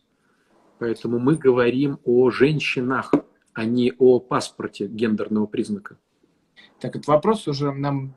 [0.79, 3.13] Поэтому мы говорим о женщинах,
[3.53, 5.97] а не о паспорте гендерного признака.
[6.79, 8.13] Так, этот вопрос уже нам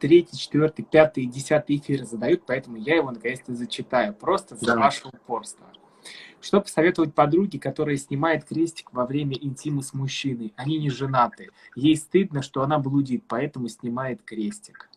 [0.00, 4.76] третий, четвертый, пятый, десятый эфир задают, поэтому я его наконец-то зачитаю, просто за да.
[4.76, 5.66] ваше упорство.
[6.40, 10.52] Что посоветовать подруге, которая снимает крестик во время интима с мужчиной?
[10.56, 11.50] Они не женаты.
[11.74, 14.88] Ей стыдно, что она блудит, поэтому снимает крестик.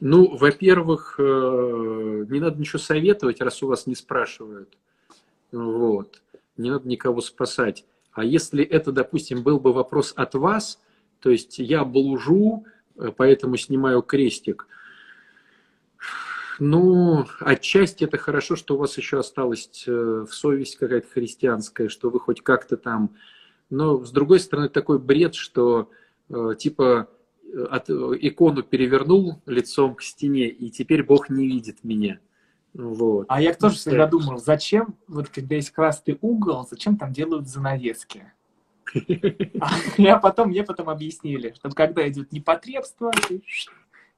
[0.00, 4.76] Ну, во-первых, э, не надо ничего советовать, раз у вас не спрашивают.
[5.52, 6.22] Вот.
[6.56, 7.84] Не надо никого спасать.
[8.12, 10.80] А если это, допустим, был бы вопрос от вас,
[11.20, 12.64] то есть я блужу,
[12.96, 14.66] э, поэтому снимаю крестик,
[16.58, 22.10] ну, отчасти это хорошо, что у вас еще осталась э, в совесть какая-то христианская, что
[22.10, 23.16] вы хоть как-то там...
[23.70, 25.90] Но, с другой стороны, такой бред, что
[26.58, 27.08] типа
[27.70, 32.18] от, икону перевернул лицом к стене, и теперь Бог не видит меня.
[32.74, 33.26] Вот.
[33.28, 38.32] А я тоже всегда думал, зачем, вот когда есть красный угол, зачем там делают занавески?
[39.60, 43.42] А я потом, мне потом объяснили, что когда идет непотребство, ты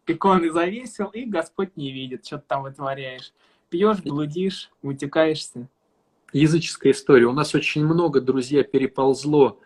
[0.06, 3.32] иконы завесил, и Господь не видит, что ты там вытворяешь.
[3.68, 5.68] Пьешь, блудишь, утекаешься.
[6.32, 7.26] Языческая история.
[7.26, 9.60] У нас очень много, друзья, переползло,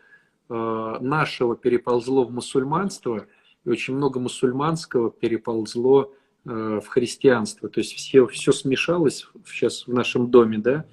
[0.49, 3.27] э, нашего переползло в мусульманство–
[3.65, 6.13] и очень много мусульманского переползло
[6.45, 7.69] э, в христианство.
[7.69, 10.85] То есть все, все смешалось сейчас в нашем доме, да,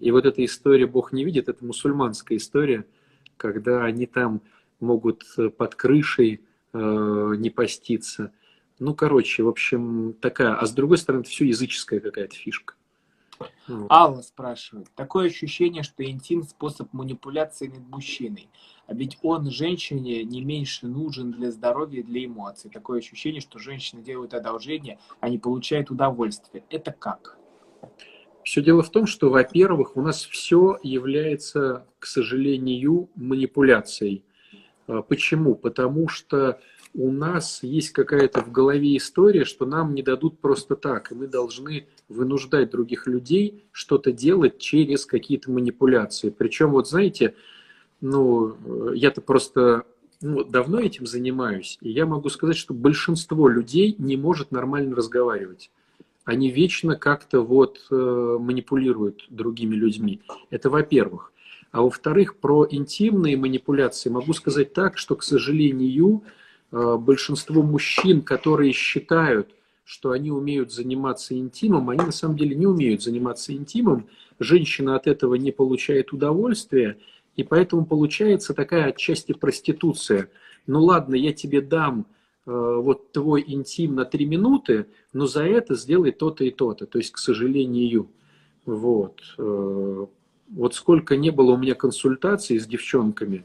[0.00, 2.86] и вот эта история «Бог не видит»– это мусульманская история,
[3.36, 4.42] когда они там
[4.80, 8.32] могут э, под крышей э, не поститься.
[8.78, 10.54] Ну, короче, в общем, такая.
[10.54, 12.74] А с другой стороны, это все языческая какая-то фишка.
[13.68, 13.90] Вот.
[13.90, 14.88] Алла спрашивает.
[14.94, 18.48] Такое ощущение, что интим– способ манипуляции над мужчиной.
[18.86, 22.70] А ведь он женщине не меньше нужен для здоровья и для эмоций.
[22.70, 26.64] Такое ощущение, что женщина делает одолжение, а не получает удовольствие.
[26.70, 27.36] Это как?
[28.44, 34.24] Все дело в том, что, во-первых, у нас все является, к сожалению, манипуляцией.
[34.86, 35.56] А, почему?
[35.56, 36.60] Потому что
[36.96, 41.26] у нас есть какая-то в голове история, что нам не дадут просто так, и мы
[41.26, 46.30] должны вынуждать других людей что-то делать через какие-то манипуляции.
[46.30, 47.34] Причем, вот знаете,
[48.00, 48.56] ну,
[48.94, 49.84] я-то просто
[50.22, 55.70] ну, давно этим занимаюсь, и я могу сказать, что большинство людей не может нормально разговаривать.
[56.24, 60.22] Они вечно как-то вот э, манипулируют другими людьми.
[60.48, 61.32] Это во-первых.
[61.72, 68.72] А во-вторых, про интимные манипуляции могу сказать так, что, к сожалению, Э, большинство мужчин, которые
[68.72, 69.54] считают,
[69.86, 74.08] что они умеют заниматься интимом, они на самом деле не умеют заниматься интимом.
[74.40, 76.98] Женщина от этого не получает удовольствия,
[77.36, 80.28] и поэтому получается такая отчасти проституция.
[80.66, 82.06] Ну ладно, я тебе дам
[82.46, 86.86] э, вот твой интим на три минуты, но за это сделай то-то и то-то.
[86.86, 88.10] То есть, к сожалению,
[88.64, 89.20] вот.
[89.38, 90.06] Э,
[90.48, 93.44] вот сколько не было у меня консультаций с девчонками,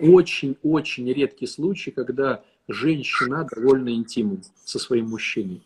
[0.00, 5.62] очень-очень редкий случай, когда женщина довольна интимом со своим мужчиной.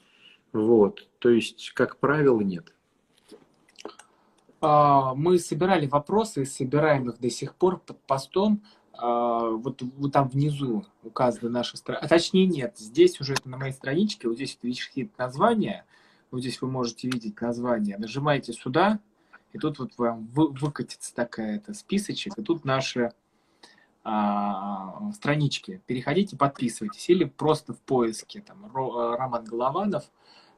[0.52, 1.06] Вот.
[1.18, 2.72] То есть, как правило, нет.
[4.60, 8.62] А, мы собирали вопросы, собираем их до сих пор под постом.
[8.92, 12.04] А, вот, вот там внизу указаны наши страницы.
[12.04, 15.84] А точнее нет, здесь уже это на моей страничке, вот здесь вот видите названия,
[16.32, 17.96] вот здесь вы можете видеть название.
[17.96, 18.98] Нажимаете сюда,
[19.52, 23.12] и тут вот вам выкатится такая это списочек, и тут наши
[24.04, 30.04] а, странички, переходите, подписывайтесь, или просто в поиске там э, Роман Голованов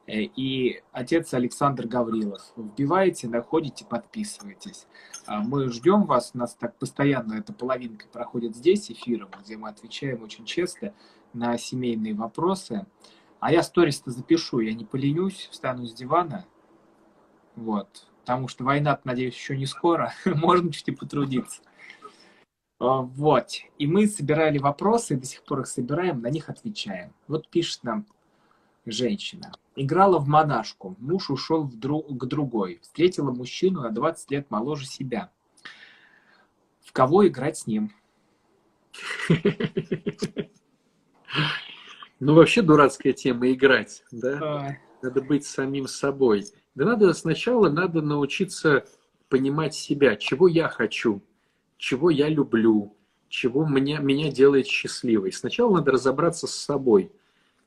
[0.07, 2.41] э, и отец Александр Гаврилов.
[2.55, 4.87] Вбиваете, находите, подписывайтесь.
[5.25, 9.69] А, мы ждем вас, у нас так постоянно эта половинка проходит здесь эфиром, где мы
[9.69, 10.93] отвечаем очень честно
[11.33, 12.85] на семейные вопросы.
[13.39, 16.45] А я сторис-то запишу, я не поленюсь, встану с дивана,
[17.55, 21.61] вот, потому что война, надеюсь, еще не скоро, можно чуть и потрудиться.
[22.81, 23.51] А, вот.
[23.77, 27.13] И мы собирали вопросы, до сих пор их собираем, на них отвечаем.
[27.27, 28.07] Вот пишет нам
[28.87, 29.53] женщина.
[29.75, 30.95] Играла в монашку.
[30.97, 32.79] Муж ушел в друг, к другой.
[32.81, 35.29] Встретила мужчину на 20 лет моложе себя.
[36.83, 37.91] В кого играть с ним?
[42.19, 44.77] Ну, вообще дурацкая тема играть, да?
[45.01, 46.45] Надо быть самим собой.
[46.73, 48.85] Да надо сначала надо научиться
[49.29, 51.23] понимать себя, чего я хочу,
[51.81, 52.95] чего я люблю,
[53.27, 55.31] чего меня, меня делает счастливой.
[55.31, 57.11] Сначала надо разобраться с собой.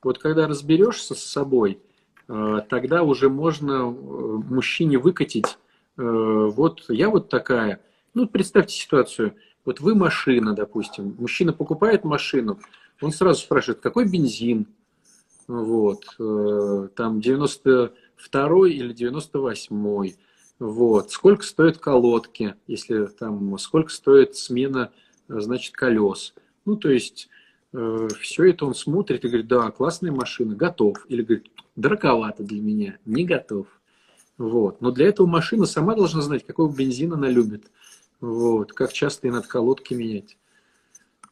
[0.01, 1.81] Вот когда разберешься с собой,
[2.29, 5.57] э, тогда уже можно э, мужчине выкатить,
[5.97, 7.81] э, вот я вот такая.
[8.13, 12.59] Ну, представьте ситуацию, вот вы машина, допустим, мужчина покупает машину,
[13.01, 14.67] он сразу спрашивает, какой бензин,
[15.47, 16.05] вот,
[16.95, 20.13] там 92 или 98
[20.59, 24.91] вот, сколько стоят колодки, если там, сколько стоит смена,
[25.27, 26.33] значит, колес.
[26.63, 27.29] Ну, то есть,
[27.73, 31.05] э, все это он смотрит и говорит, да, классная машина, готов.
[31.09, 33.67] Или говорит, дороговато для меня, не готов.
[34.37, 34.81] Вот.
[34.81, 37.65] Но для этого машина сама должна знать, какой бензин она любит.
[38.21, 38.71] Вот.
[38.71, 40.37] Как часто и надо колодки менять.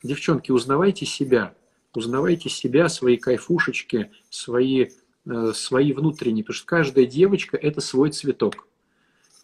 [0.04, 1.56] Девчонки, узнавайте себя.
[1.96, 4.88] Узнавайте себя, свои кайфушечки, свои,
[5.26, 6.44] э, свои внутренние.
[6.44, 8.68] Потому что каждая девочка– это свой цветок.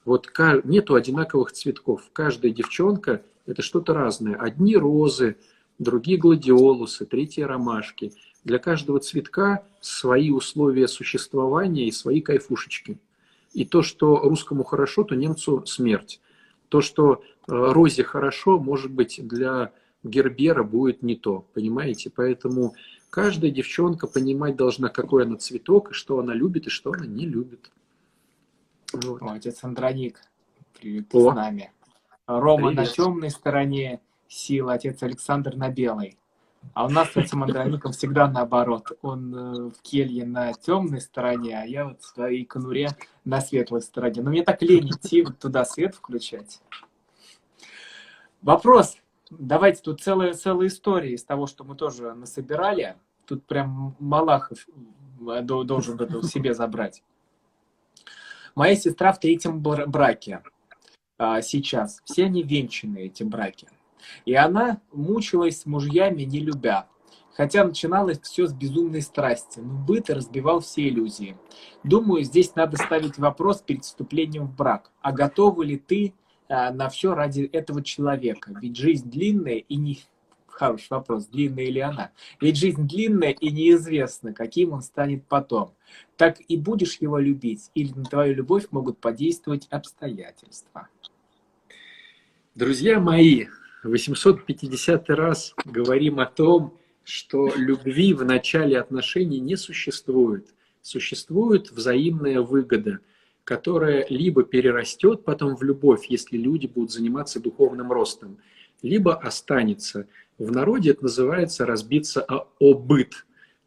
[0.10, 0.28] Вот
[0.64, 2.02] нету одинаковых цветков.
[2.14, 4.34] Каждая девчонка– это что-то разное.
[4.38, 5.36] Одни розы,
[5.78, 8.14] другие гладиолусы, третьи ромашки.
[8.44, 12.98] Для каждого цветка свои условия существования и свои кайфушечки.
[13.54, 16.20] И то, что русскому хорошо, то немцу смерть.
[16.70, 21.46] То, что э, розе хорошо, может быть, для Гербера будет не то.
[21.54, 22.10] Понимаете?
[22.10, 22.74] Поэтому
[23.12, 27.28] каждая девчонка понимать должна, какой она цветок, и что она любит, и что она не
[27.28, 27.70] любит.
[28.94, 29.22] Вот.
[29.22, 30.20] О, отец Андроник,
[30.74, 31.32] привет, О.
[31.32, 31.72] с нами.
[32.26, 32.76] Рома привет.
[32.76, 36.18] на темной стороне сил, отец Александр на белой.
[36.74, 38.92] А у нас с этим Андроником всегда наоборот.
[39.02, 42.90] Он э, в келье на темной стороне, а я вот в своей конуре
[43.24, 44.22] на светлой стороне.
[44.22, 46.62] Но мне так лень идти вот туда свет включать.
[48.42, 48.98] Вопрос.
[49.30, 52.96] Давайте тут целая, целая история из того, что мы тоже насобирали.
[53.26, 54.68] Тут прям Малахов
[55.28, 57.04] э, должен это себе забрать.
[58.60, 60.44] Моя сестра в третьем браке
[61.18, 62.02] а, сейчас.
[62.04, 63.70] Все они венчаны, эти браки.
[64.26, 66.86] И она мучилась с мужьями, не любя.
[67.32, 71.38] Хотя начиналось все с безумной страсти, но быт разбивал все иллюзии.
[71.86, 74.92] Думаю, здесь надо ставить вопрос перед вступлением в брак.
[75.00, 76.14] А готова ли ты
[76.50, 78.52] а, на все ради этого человека?
[78.62, 80.00] Ведь жизнь длинная и не,
[80.60, 82.12] Хороший вопрос, длинная или она.
[82.42, 85.74] Ведь жизнь длинная и неизвестно, каким он станет потом.
[86.18, 90.90] Так и будешь его любить, или на твою любовь могут подействовать обстоятельства.
[92.56, 93.46] Друзья мои,
[93.84, 100.54] 850 раз говорим о том, что любви в начале отношений не существует.
[100.82, 103.00] Существует взаимная выгода,
[103.46, 108.40] которая либо перерастет потом в любовь, если люди будут заниматься духовным ростом,
[108.82, 110.08] либо останется.
[110.40, 112.86] В народе это называется разбиться о, о.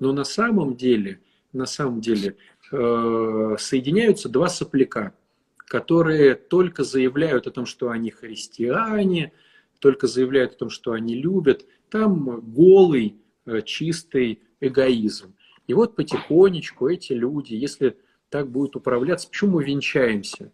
[0.00, 1.20] Но на самом деле,
[1.52, 2.36] на самом деле
[2.72, 5.12] э, соединяются два сопляка,
[5.58, 9.32] которые только заявляют о том, что они христиане,
[9.80, 11.66] только заявляют о том, что они любят.
[11.90, 15.34] Там голый, э, чистый эгоизм.
[15.66, 17.98] И вот потихонечку эти люди, если
[18.30, 20.50] так будет управляться, почему мы венчаемся?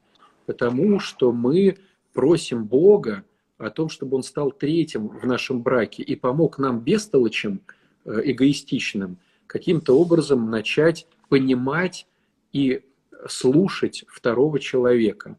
[0.47, 1.79] Потому что мы
[2.13, 3.25] просим Бога,
[3.59, 7.61] о том, чтобы он стал третьим в нашем браке и помог нам бестолочим,
[8.05, 12.07] э, эгоистичным, каким-то образом начать понимать
[12.53, 12.83] и
[13.29, 15.37] слушать второго человека.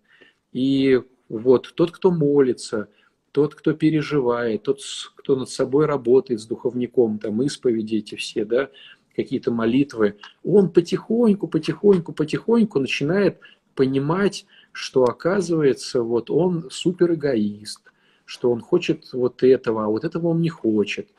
[0.52, 2.90] И вот тот, кто молится,
[3.32, 4.82] тот, кто переживает, тот,
[5.16, 8.70] кто над собой работает с духовником, там исповеди эти все, да,
[9.16, 13.40] какие-то молитвы, он потихоньку, потихоньку, потихоньку начинает
[13.76, 17.89] понимать, что оказывается, вот он супер эгоист,
[18.30, 21.10] что он хочет вот этого, а вот этого он не хочет.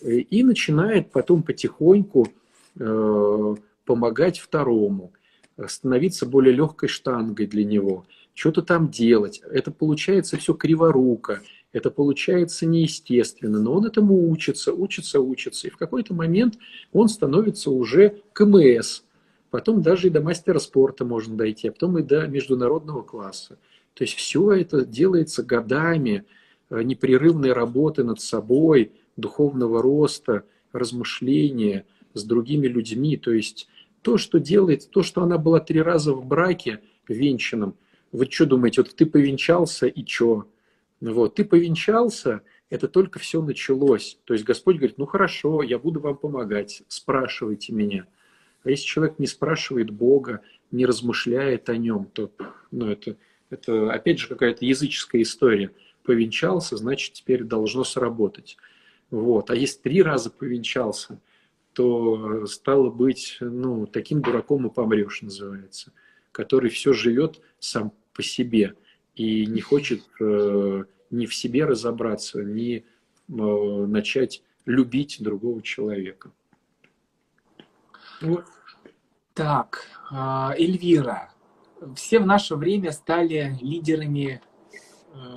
[0.00, 2.28] И начинает потом потихоньку
[2.78, 5.12] э, помогать второму,
[5.66, 9.42] становиться более легкой штангой для него, что-то там делать.
[9.50, 11.42] Это получается все криворуко,
[11.72, 15.66] это получается неестественно, но он этому учится, учится, учится.
[15.66, 16.56] И в какой-то момент
[16.92, 19.02] он становится уже КМС,
[19.50, 23.58] потом даже и до мастера спорта можно дойти, а потом и до международного класса.
[23.94, 26.24] То есть все это делается годами,
[26.70, 33.16] непрерывной работы над собой, духовного роста, размышления с другими людьми.
[33.16, 33.68] То есть
[34.02, 37.76] то, что делает, то, что она была три раза в браке венчанном,
[38.12, 40.46] Вы что думаете, вот ты повенчался и что?
[41.00, 44.18] Вот, ты повенчался, это только все началось.
[44.24, 48.06] То есть Господь говорит, ну хорошо, я буду вам помогать, спрашивайте меня.
[48.62, 50.40] А если человек не спрашивает Бога,
[50.70, 52.30] не размышляет о нем, то
[52.70, 53.16] ну, это,
[53.50, 55.70] это опять же какая-то языческая история.
[56.04, 58.56] Повенчался, значит, теперь должно сработать.
[59.10, 59.50] Вот.
[59.50, 61.20] А если три раза повенчался,
[61.72, 65.92] то стало быть, ну, таким дураком и помрешь, называется,
[66.32, 68.74] который все живет сам по себе
[69.14, 72.82] и не хочет э, ни в себе разобраться, ни э,
[73.26, 76.32] начать любить другого человека.
[78.20, 78.44] Вот.
[79.34, 81.32] Так, а, Эльвира,
[81.96, 84.53] все в наше время стали лидерами э,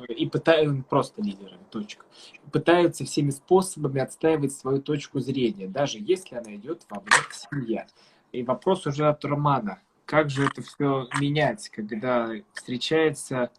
[0.07, 2.05] и пытаются, просто лидерами, точка,
[2.51, 7.88] пытаются всеми способами отстаивать свою точку зрения, даже если она идет во вред семье.
[8.32, 9.80] И вопрос уже от Романа.
[10.05, 13.51] Как же это все менять, когда встречается,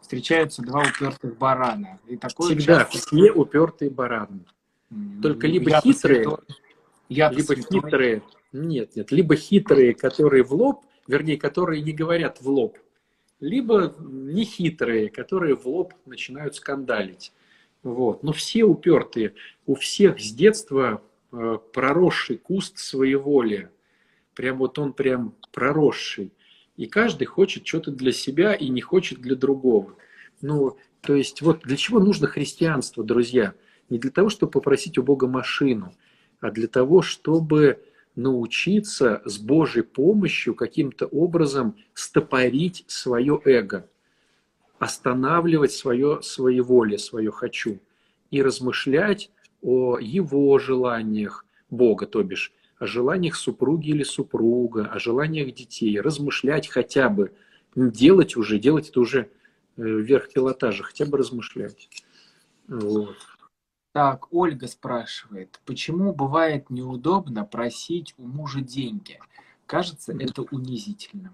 [0.00, 2.00] встречаются два упертых барана?
[2.06, 2.98] И такое Всегда часто...
[2.98, 4.44] все упертые бараны.
[5.22, 6.26] Только либо я хитрые,
[7.08, 9.10] я либо хитрые, нет, нет.
[9.10, 12.78] Либо хитрые, которые в лоб, вернее, которые не говорят в лоб,
[13.40, 17.32] либо нехитрые, которые в лоб начинают скандалить.
[17.82, 18.22] Вот.
[18.22, 19.34] Но все упертые.
[19.66, 23.70] У всех с детства э, проросший куст своеволия.
[24.34, 26.32] Прям вот он прям проросший.
[26.76, 29.96] И каждый хочет что-то для себя и не хочет для другого.
[30.40, 33.54] Ну, то есть вот для чего нужно христианство, друзья?
[33.90, 35.94] Не для того, чтобы попросить у Бога машину,
[36.40, 37.82] а для того, чтобы
[38.16, 43.88] научиться с Божьей помощью каким-то образом стопорить свое эго,
[44.78, 47.80] останавливать свое своеволие, свое «хочу»
[48.30, 49.30] и размышлять
[49.62, 56.68] о его желаниях Бога, то бишь, о желаниях супруги или супруга, о желаниях детей, размышлять
[56.68, 57.32] хотя бы,
[57.74, 59.26] делать уже, делать это уже э,
[59.76, 61.88] вверх пилотажа, хотя бы размышлять.
[62.68, 63.16] Вот.
[63.94, 69.20] Так, Ольга спрашивает, почему бывает неудобно просить у мужа деньги?
[69.66, 71.32] Кажется, это унизительно.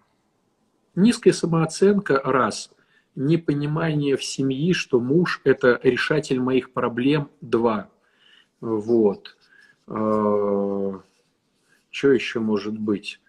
[0.94, 2.70] Низкая самооценка– раз.
[3.14, 7.88] Непонимание в семье, что муж– это решатель моих проблем– два.
[8.60, 9.38] Вот.
[9.86, 11.00] А,
[11.88, 13.22] что еще может быть?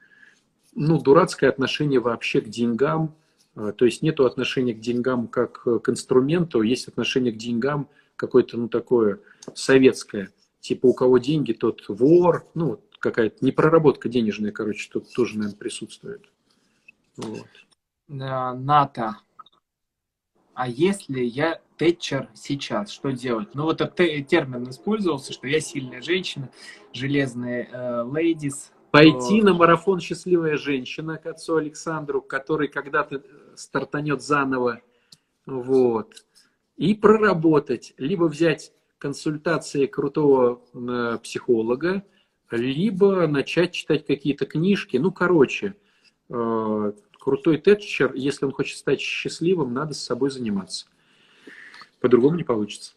[0.75, 3.15] Ну, дурацкое отношение вообще к деньгам.
[3.55, 7.88] А, то есть нет отношения к деньгам как к инструменту, есть отношение к деньгам–
[8.22, 9.19] какое-то, ну, такое
[9.55, 10.30] советское.
[10.59, 12.45] Типа у кого деньги, тот вор.
[12.53, 16.32] Ну, какая-то непроработка денежная, короче, тут тоже, наверное, присутствует.
[17.17, 17.47] Вот.
[18.07, 19.17] НАТО.
[20.53, 23.55] А если я Тэтчер сейчас, что делать?
[23.55, 23.95] Ну, вот этот
[24.28, 26.51] термин использовался, что я сильная женщина,
[26.93, 28.72] железная э, лейдис.
[28.91, 29.47] Пойти то...
[29.47, 33.24] на марафон «Счастливая женщина» к отцу Александру, который когда-то
[33.55, 34.82] стартанет заново.
[35.47, 36.13] Вот
[36.78, 42.03] и проработать, либо взять консультации крутого э, психолога,
[42.51, 44.97] либо начать читать какие-то книжки.
[44.97, 45.76] Ну, короче,
[46.30, 50.88] э, крутой тетчер, если он хочет стать счастливым, надо с собой заниматься.
[51.99, 52.93] По-другому не получится.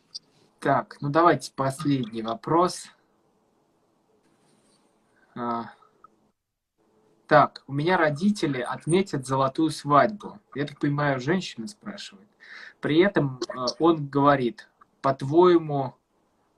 [0.60, 2.86] Так, ну давайте последний вопрос.
[7.26, 10.38] Так, у меня родители отметят золотую свадьбу.
[10.54, 12.28] Я так понимаю, женщина спрашивает.
[12.80, 14.68] При этом э, он говорит,
[15.00, 15.94] по-твоему,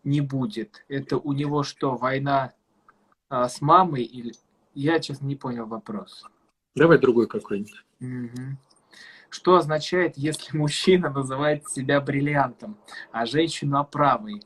[0.03, 0.85] не будет.
[0.89, 2.53] Это у него что, война
[3.29, 4.03] а, с мамой?
[4.03, 4.35] Или...
[4.75, 6.25] Я, честно, не понял вопрос.
[6.75, 7.85] Давай другой какой-нибудь.
[8.01, 8.57] Угу.
[9.31, 12.77] Что означает, если мужчина называет себя бриллиантом,
[13.11, 14.43] а женщину оправой?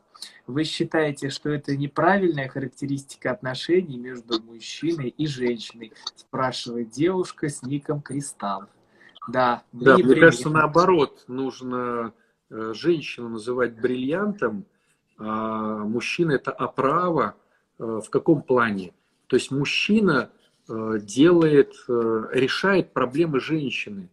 [0.46, 5.92] Вы считаете, что это неправильная характеристика отношений между мужчиной и женщиной?
[6.16, 8.64] Спрашивает девушка с ником Кристалл.
[9.28, 10.20] Да, да мне пример.
[10.20, 12.12] кажется, наоборот, нужно
[12.50, 14.64] э, женщину называть бриллиантом,
[15.18, 17.36] а мужчина это оправа.
[17.78, 18.92] Э, в каком плане?
[19.26, 20.30] То есть мужчина
[20.68, 24.08] э, делает, решает проблемы женщины.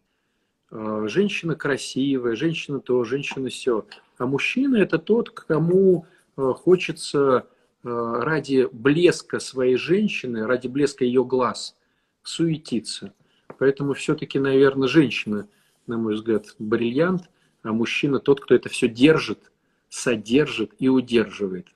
[0.69, 3.85] Женщина красивая, женщина то, женщина все.
[4.17, 6.05] А мужчина это тот, кому
[6.35, 7.47] хочется
[7.83, 11.75] ради блеска своей женщины, ради блеска ее глаз
[12.23, 13.13] суетиться.
[13.59, 15.47] Поэтому все-таки, наверное, женщина,
[15.87, 17.29] на мой взгляд, бриллиант,
[17.63, 19.51] а мужчина тот, кто это все держит,
[19.89, 21.67] содержит и удерживает.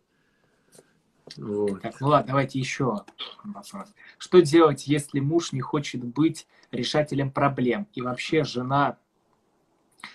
[1.38, 1.82] Вот.
[1.82, 3.04] Так, ну ладно, давайте еще
[3.44, 3.94] вопрос.
[4.18, 7.88] Что делать, если муж не хочет быть решателем проблем?
[7.94, 8.98] И вообще жена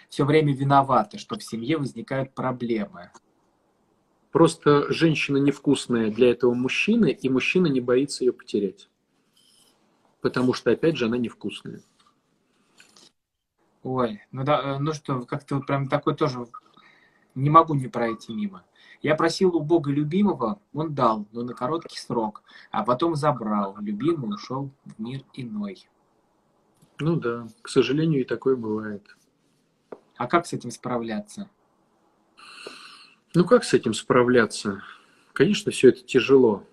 [0.09, 3.11] все время виновата, что в семье возникают проблемы.
[4.33, 8.89] Просто женщина невкусная для этого мужчины, и мужчина не боится ее потерять
[10.27, 11.81] потому что, опять же, она невкусная.
[13.85, 16.45] Ой, ну да, э, ну что, как-то вот прям такой тоже
[17.37, 18.65] не могу не пройти мимо.
[19.03, 23.77] Я просил у Бога любимого, он дал, но на короткий срок, а потом забрал.
[23.81, 25.89] Любимый ушел в мир иной.
[26.99, 29.05] Ну да, к сожалению, и такое бывает.
[30.17, 31.51] А как с этим справляться?
[33.35, 34.83] Ну как с этим справляться?
[35.33, 36.65] Конечно, все это тяжело.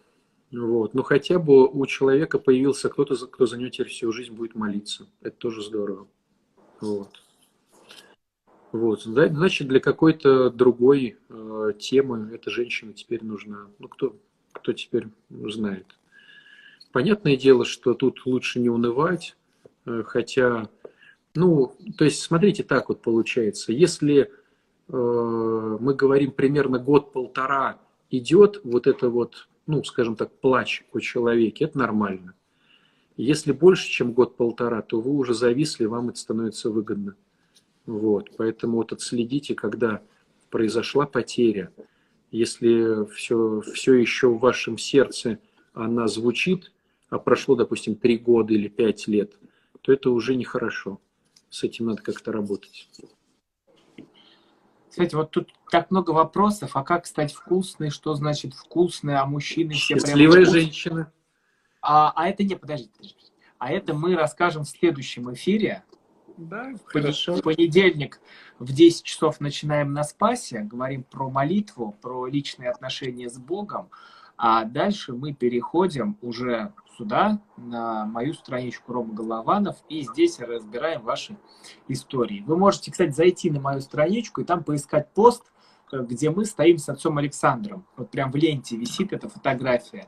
[0.52, 0.94] Вот.
[0.94, 5.08] Но хотя бы у человека появился кто-то, кто за него теперь всю жизнь будет молиться.
[5.22, 6.08] Это тоже здорово.
[6.80, 7.23] Вот.
[8.74, 9.04] Вот.
[9.04, 13.68] Значит, для какой-то другой э, темы эта женщина теперь нужна.
[13.80, 14.18] Ну, кто,
[14.52, 15.86] кто теперь знает.
[16.92, 19.38] Понятное дело, что тут лучше не унывать,
[19.86, 20.68] э, хотя,
[21.34, 23.72] ну, то есть, смотрите, так вот получается.
[23.72, 24.30] Если
[24.90, 27.80] Э, мы говорим примерно год-полтора
[28.12, 32.34] идет вот это вот, ну, скажем так, плач о человеке, это нормально.
[33.16, 37.16] Если больше, чем год-полтора, то вы уже зависли, вам это становится выгодно.
[37.86, 40.02] Вот, поэтому вот отследите, когда
[40.50, 41.72] произошла потеря,
[42.32, 45.40] если все, все еще в вашем сердце
[45.74, 46.72] она звучит,
[47.10, 49.34] а прошло, допустим, три года или пять лет,
[49.82, 51.00] то это уже нехорошо.
[51.50, 52.88] С этим надо как-то работать.
[54.90, 56.76] Кстати, вот тут так много вопросов.
[56.76, 57.90] А как стать вкусной?
[57.90, 59.16] Что значит вкусной?
[59.16, 60.54] А мужчины все Счастливая прям...
[60.54, 61.12] женщина.
[61.82, 63.32] А, а это не, подождите, подождите.
[63.58, 65.84] А это мы расскажем в следующем эфире.
[66.38, 67.36] Да, хорошо.
[67.36, 68.20] В понедельник
[68.60, 73.90] в 10 часов начинаем на Спасе, говорим про молитву, про личные отношения с Богом.
[74.36, 81.38] А дальше мы переходим уже сюда, на мою страничку Рома Голованов, и здесь разбираем ваши
[81.88, 82.44] истории.
[82.46, 85.52] Вы можете, кстати, зайти на мою страничку и там поискать пост,
[85.92, 87.86] где мы стоим с отцом Александром.
[87.96, 90.08] Вот прям в ленте висит эта фотография.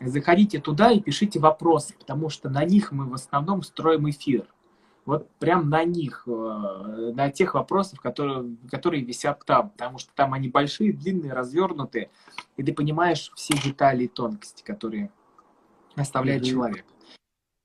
[0.00, 4.46] Заходите туда и пишите вопросы, потому что на них мы в основном строим эфир.
[5.06, 10.32] Вот прям на них, э, на тех вопросах, которые, которые висят там, потому что там
[10.32, 12.10] они большие, длинные, развернутые,
[12.56, 15.10] и ты понимаешь все детали и тонкости, которые
[15.94, 16.50] оставляет mm-hmm.
[16.50, 16.86] человек.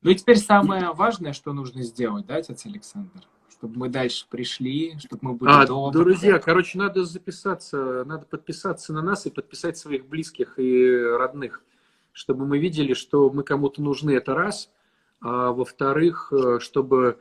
[0.02, 3.22] Ну и теперь самое важное, что нужно сделать, да, отец Александр?
[3.50, 5.92] Чтобы мы дальше пришли, чтобы мы были а, дома.
[5.92, 11.62] Друзья, короче, надо записаться, надо подписаться на нас и подписать своих близких и родных,
[12.14, 14.72] чтобы мы видели, что мы кому-то нужны, это раз.
[15.22, 17.20] А во-вторых, э, чтобы,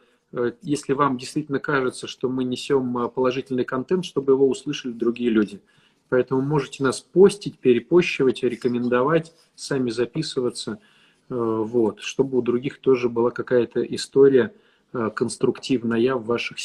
[0.63, 5.61] если вам действительно кажется, что мы несем э, положительный контент, чтобы его услышали другие люди.
[6.09, 10.79] Поэтому можете нас постить, перепощивать, рекомендовать, сами записываться–
[11.31, 14.53] Э, вот, чтобы у других тоже была какая-то история
[14.93, 16.59] э, конструктивная в ваших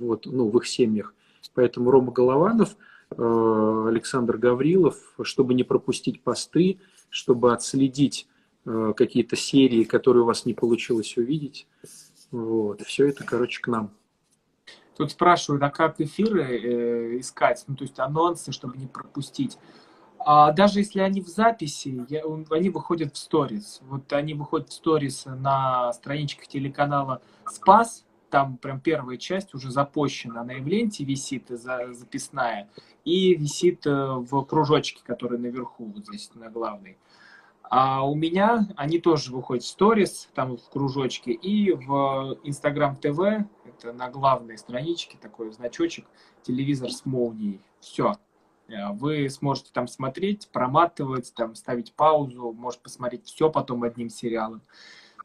[0.00, 1.14] вот, ну, в их семьях.
[1.54, 2.76] Поэтому Рома Голованов,
[3.10, 8.26] э, Александр Гаврилов, чтобы не пропустить посты, чтобы отследить
[8.66, 11.66] какие-то серии, которые у вас не получилось увидеть.
[12.30, 13.90] Вот, все это, короче, к нам.
[14.96, 19.58] Тут спрашивают, а как эфиры э, искать, ну, то есть анонсы, чтобы не пропустить.
[20.18, 23.80] А даже если они в записи, я, они выходят в сторис.
[23.82, 28.04] Вот они выходят в сторис на страничках телеканала Спас.
[28.28, 30.42] Там прям первая часть уже запущена.
[30.42, 32.68] Она и в ленте висит, за, записная,
[33.04, 36.98] и висит э, в кружочке, который наверху, вот здесь, на главной.
[37.70, 43.20] А у меня они тоже выходят в сторис, там в кружочке, и в Инстаграм ТВ,
[43.64, 46.06] это на главной страничке такой значочек,
[46.42, 47.60] телевизор с молнией.
[47.80, 48.16] Все,
[48.70, 54.62] Э, вы сможете там смотреть, проматывать, там ставить паузу, может посмотреть все потом одним сериалом.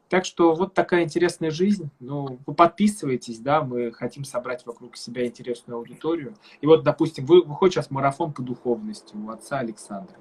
[0.08, 1.90] Так что вот такая интересная жизнь.
[1.98, 6.36] Ну, вы подписывайтесь, да, мы хотим собрать вокруг себя интересную аудиторию.
[6.60, 10.16] И вот, допустим, вы выходит сейчас марафон по духовности у отца Александра.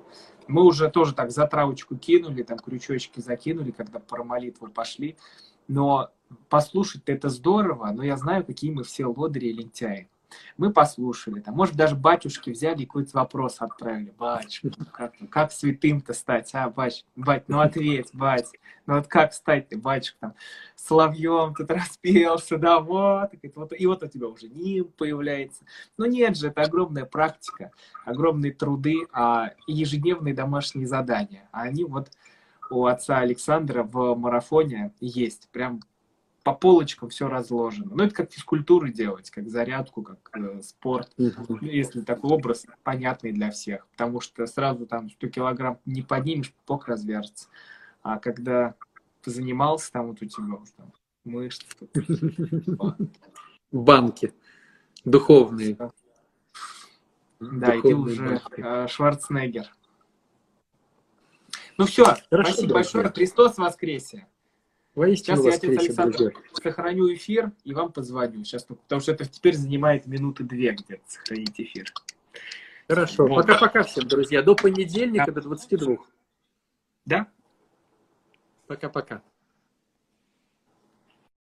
[0.48, 5.18] Мы уже тоже так затравочку кинули, там крючочки закинули, когда про молитву пошли.
[5.68, 6.10] Но
[6.50, 10.10] послушать-то это здорово, но я знаю, какие мы все лодыри и лентяи.
[10.58, 14.14] Мы послушали, там, может, даже батюшки взяли какой-то вопрос отправили.
[14.64, 18.48] Ну как, как святым-то стать, а, бать, бать, ну ответь, бать,
[18.86, 20.36] ну вот как стать ты, батюшка, там,
[20.76, 25.64] соловьем тут распелся, да, вот, и вот, и вот у тебя уже ним появляется.
[25.98, 27.72] Но нет же, это огромная практика,
[28.06, 31.48] огромные труды, а ежедневные домашние задания.
[31.52, 32.10] А они вот
[32.70, 35.82] у отца Александра в марафоне есть, прям
[36.46, 37.96] по полочкам все разложено.
[37.96, 41.12] Ну, это как физкультуру делать, как зарядку, как э, спорт,
[41.60, 43.88] если такой образ понятный для всех.
[43.88, 47.48] Потому что сразу там 100 килограмм не поднимешь, пок развяжется.
[48.04, 48.76] А когда
[49.26, 50.94] занимался, там вот у тебя уже там
[51.24, 51.66] мышцы.
[53.72, 54.32] Банки
[55.04, 55.78] духовные.
[57.40, 59.66] Да, и ты уже э, Шварценеггер.
[61.80, 63.10] Ну все, спасибо большое.
[63.10, 64.28] Христос воскресе!
[64.96, 66.42] Воистину Сейчас я, отец Александр, друзья.
[66.54, 68.46] сохраню эфир и вам позвоню.
[68.46, 71.92] Сейчас, потому что это теперь занимает минуты две где-то сохранить эфир.
[72.88, 73.28] Хорошо.
[73.28, 73.46] Вот.
[73.46, 74.42] Пока-пока всем, друзья.
[74.42, 75.98] До понедельника, до 22.
[77.06, 77.28] Да?
[78.68, 79.22] Пока-пока.